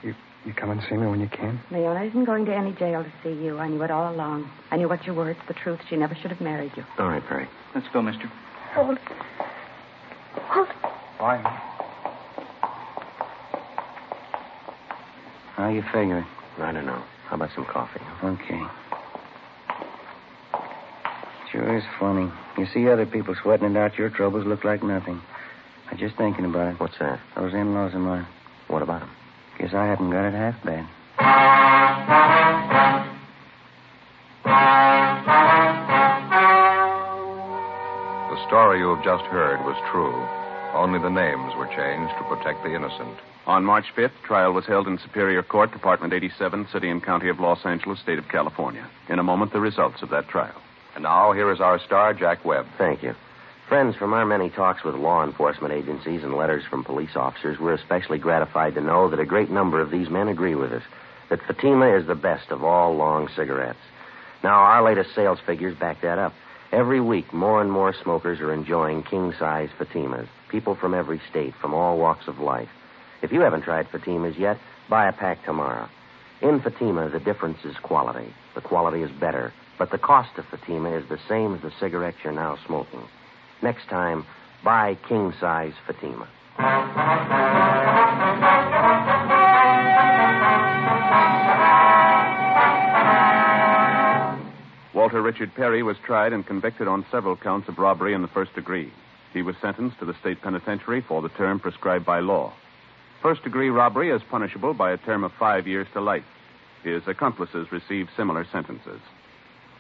You 0.05 0.15
you 0.47 0.55
come 0.55 0.71
and 0.71 0.81
see 0.89 0.97
me 0.97 1.09
when 1.09 1.19
you 1.19 1.27
can? 1.29 1.59
Leon, 1.73 1.97
I 1.97 2.07
isn't 2.07 2.25
going 2.25 2.45
to 2.45 2.55
any 2.55 2.73
jail 2.73 3.03
to 3.03 3.13
see 3.25 3.35
you. 3.45 3.59
I 3.59 3.67
knew 3.67 3.83
it 3.83 3.91
all 3.91 4.15
along. 4.15 4.49
I 4.71 4.77
knew 4.77 4.89
what 4.89 5.07
you 5.07 5.15
were. 5.15 5.31
It's 5.33 5.41
the 5.49 5.55
truth. 5.55 5.81
She 5.91 5.97
never 5.97 6.15
should 6.15 6.31
have 6.31 6.41
married 6.41 6.71
you. 6.77 6.85
All 7.01 7.09
right, 7.09 7.27
Perry. 7.27 7.49
Let's 7.75 7.89
go, 7.93 8.01
mister. 8.01 8.31
Walter. 8.77 9.01
Walter. 10.55 10.73
Why? 11.19 11.68
How 15.59 15.69
you 15.71 15.83
figuring? 15.93 16.25
I 16.59 16.71
don't 16.71 16.87
know. 16.87 17.03
How 17.27 17.35
about 17.35 17.51
some 17.53 17.65
coffee? 17.65 17.99
Okay. 18.23 18.63
Sure 21.51 21.77
is 21.77 21.83
funny. 21.99 22.31
You 22.57 22.67
see 22.73 22.89
other 22.89 23.05
people 23.05 23.35
sweating 23.43 23.73
it 23.73 23.77
out, 23.77 23.99
your 23.99 24.09
troubles 24.09 24.47
look 24.47 24.63
like 24.63 24.85
nothing. 24.85 25.21
I'm 25.91 25.99
just 25.99 26.15
thinking 26.17 26.45
about 26.45 26.75
it. 26.75 26.81
What's 26.81 26.97
that? 27.01 27.19
Those 27.35 27.55
in-laws 27.55 27.93
of 27.93 28.03
mine. 28.03 28.25
What 28.69 28.83
about 28.83 29.01
them? 29.01 29.11
Guess 29.59 29.75
I 29.75 29.87
haven't 29.87 30.11
got 30.11 30.29
it 30.29 30.33
half 30.33 30.63
bad. 30.63 30.87
The 38.31 38.47
story 38.47 38.79
you 38.79 38.95
have 38.95 39.05
just 39.05 39.25
heard 39.25 39.59
was 39.67 39.77
true. 39.91 40.48
Only 40.79 41.01
the 41.01 41.11
names 41.11 41.57
were 41.57 41.67
changed 41.67 42.15
to 42.19 42.25
protect 42.29 42.63
the 42.63 42.73
innocent. 42.73 43.19
On 43.49 43.65
March 43.65 43.87
5th, 43.97 44.13
trial 44.23 44.53
was 44.53 44.65
held 44.65 44.87
in 44.87 44.97
Superior 44.99 45.43
Court, 45.43 45.73
Department 45.73 46.13
87, 46.13 46.69
City 46.73 46.89
and 46.89 47.03
County 47.03 47.29
of 47.29 47.41
Los 47.41 47.67
Angeles, 47.67 47.99
State 47.99 48.21
of 48.21 48.29
California. 48.29 48.89
In 49.09 49.19
a 49.19 49.25
moment, 49.25 49.53
the 49.53 49.59
results 49.59 50.03
of 50.03 50.11
that 50.11 50.29
trial. 50.29 50.55
And 50.95 51.03
now, 51.03 51.33
here 51.33 51.51
is 51.51 51.61
our 51.61 51.81
star, 51.81 52.15
Jack 52.15 52.45
Webb. 52.45 52.67
Thank 52.79 53.03
you. 53.03 53.17
Friends, 53.69 53.97
from 53.97 54.13
our 54.13 54.25
many 54.25 54.51
talks 54.51 54.85
with 54.85 54.95
law 54.95 55.25
enforcement 55.25 55.75
agencies 55.75 56.23
and 56.23 56.37
letters 56.37 56.63
from 56.71 56.85
police 56.85 57.17
officers, 57.17 57.59
we're 57.59 57.75
especially 57.75 58.19
gratified 58.19 58.77
to 58.77 58.81
know 58.81 59.11
that 59.11 59.19
a 59.19 59.27
great 59.27 59.51
number 59.51 59.81
of 59.81 59.91
these 59.91 60.09
men 60.09 60.29
agree 60.29 60.55
with 60.55 60.73
us 60.73 60.85
that 61.29 61.43
Fatima 61.43 61.89
is 61.97 62.07
the 62.07 62.15
best 62.15 62.53
of 62.53 62.63
all 62.63 62.95
long 62.95 63.29
cigarettes. 63.35 63.83
Now, 64.45 64.61
our 64.61 64.85
latest 64.85 65.13
sales 65.13 65.41
figures 65.45 65.77
back 65.77 66.03
that 66.03 66.21
up. 66.21 66.35
Every 66.71 67.01
week, 67.01 67.33
more 67.33 67.61
and 67.61 67.73
more 67.73 67.93
smokers 68.01 68.39
are 68.39 68.55
enjoying 68.55 69.03
king 69.03 69.35
size 69.41 69.71
Fatimas. 69.77 70.29
People 70.51 70.75
from 70.75 70.95
every 70.95 71.21
state, 71.31 71.55
from 71.61 71.75
all 71.75 71.99
walks 71.99 72.27
of 72.27 72.39
life. 72.39 72.69
If 73.23 73.33
you 73.33 73.41
haven't 73.41 73.63
tried 73.63 73.89
Fatimas 73.89 74.39
yet, 74.39 74.59
buy 74.89 75.09
a 75.09 75.13
pack 75.13 75.45
tomorrow. 75.45 75.89
In 76.41 76.61
Fatima, 76.61 77.09
the 77.09 77.21
difference 77.21 77.59
is 77.65 77.77
quality. 77.83 78.33
The 78.55 78.61
quality 78.61 79.03
is 79.03 79.11
better, 79.11 79.53
but 79.79 79.91
the 79.91 79.99
cost 79.99 80.39
of 80.39 80.47
Fatima 80.47 80.91
is 80.97 81.09
the 81.09 81.19
same 81.29 81.55
as 81.55 81.63
the 81.63 81.73
cigarettes 81.81 82.19
you're 82.23 82.33
now 82.33 82.57
smoking. 82.67 83.03
Next 83.61 83.89
time, 83.89 84.25
buy 84.65 84.97
king 85.09 85.35
size 85.41 85.75
Fatima. 85.87 86.29
Walter 94.95 95.23
Richard 95.23 95.55
Perry 95.55 95.83
was 95.83 95.97
tried 96.05 96.33
and 96.33 96.47
convicted 96.47 96.89
on 96.89 97.07
several 97.11 97.37
counts 97.37 97.69
of 97.69 97.79
robbery 97.79 98.15
in 98.15 98.23
the 98.23 98.29
first 98.29 98.55
degree. 98.55 98.93
He 99.33 99.43
was 99.43 99.57
sentenced 99.61 99.99
to 99.99 100.05
the 100.05 100.17
state 100.21 100.43
penitentiary 100.43 101.01
for 101.01 101.23
the 101.23 101.29
term 101.31 101.61
prescribed 101.61 102.07
by 102.07 102.21
law. 102.21 102.53
First 103.23 103.43
degree 103.43 103.69
robbery 103.69 104.11
is 104.11 104.23
punishable 104.31 104.75
by 104.75 104.93
a 104.93 104.97
term 104.97 105.25
of 105.25 105.33
five 105.39 105.67
years 105.67 105.87
to 105.93 106.01
life. 106.01 106.25
His 106.85 107.03
accomplices 107.07 107.73
received 107.73 108.11
similar 108.17 108.47
sentences. 108.51 109.01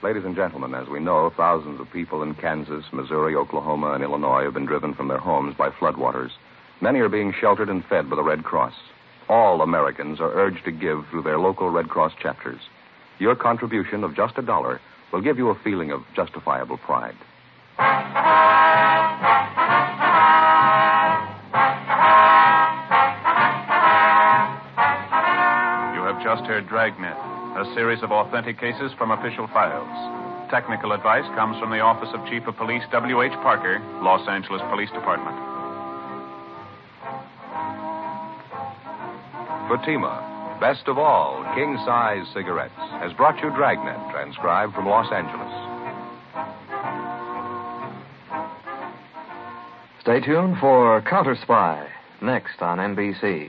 Ladies 0.02 0.24
and 0.24 0.36
gentlemen, 0.36 0.74
as 0.74 0.88
we 0.88 1.00
know, 1.00 1.30
thousands 1.36 1.80
of 1.80 1.90
people 1.90 2.22
in 2.22 2.34
Kansas, 2.34 2.84
Missouri, 2.92 3.34
Oklahoma, 3.34 3.92
and 3.92 4.02
Illinois 4.02 4.44
have 4.44 4.54
been 4.54 4.66
driven 4.66 4.94
from 4.94 5.08
their 5.08 5.18
homes 5.18 5.56
by 5.56 5.70
floodwaters. 5.70 6.30
Many 6.80 7.00
are 7.00 7.08
being 7.08 7.32
sheltered 7.32 7.68
and 7.68 7.84
fed 7.84 8.08
by 8.08 8.16
the 8.16 8.22
Red 8.22 8.44
Cross. 8.44 8.74
All 9.28 9.60
Americans 9.60 10.20
are 10.20 10.32
urged 10.32 10.64
to 10.64 10.72
give 10.72 11.04
through 11.10 11.22
their 11.22 11.38
local 11.38 11.70
Red 11.70 11.88
Cross 11.88 12.12
chapters. 12.20 12.60
Your 13.18 13.34
contribution 13.34 14.04
of 14.04 14.14
just 14.14 14.38
a 14.38 14.42
dollar 14.42 14.80
will 15.12 15.20
give 15.20 15.38
you 15.38 15.48
a 15.48 15.58
feeling 15.64 15.90
of 15.90 16.02
justifiable 16.14 16.78
pride. 16.78 17.16
Just 26.28 26.44
heard 26.44 26.68
Dragnet, 26.68 27.16
a 27.56 27.64
series 27.74 28.02
of 28.02 28.12
authentic 28.12 28.60
cases 28.60 28.92
from 28.98 29.12
official 29.12 29.46
files. 29.48 29.88
Technical 30.50 30.92
advice 30.92 31.24
comes 31.34 31.58
from 31.58 31.70
the 31.70 31.80
Office 31.80 32.10
of 32.12 32.20
Chief 32.28 32.46
of 32.46 32.54
Police 32.54 32.82
W.H. 32.92 33.32
Parker, 33.40 33.80
Los 34.04 34.28
Angeles 34.28 34.60
Police 34.68 34.90
Department. 34.90 35.32
Fatima, 39.72 40.58
best 40.60 40.86
of 40.86 40.98
all 40.98 41.48
king 41.54 41.78
size 41.86 42.26
cigarettes, 42.34 42.76
has 43.00 43.10
brought 43.14 43.40
you 43.42 43.48
Dragnet, 43.56 43.96
transcribed 44.12 44.74
from 44.74 44.84
Los 44.84 45.10
Angeles. 45.10 45.48
Stay 50.02 50.20
tuned 50.20 50.58
for 50.60 51.00
Counter 51.08 51.38
Spy, 51.40 51.88
next 52.20 52.60
on 52.60 52.76
NBC. 52.76 53.48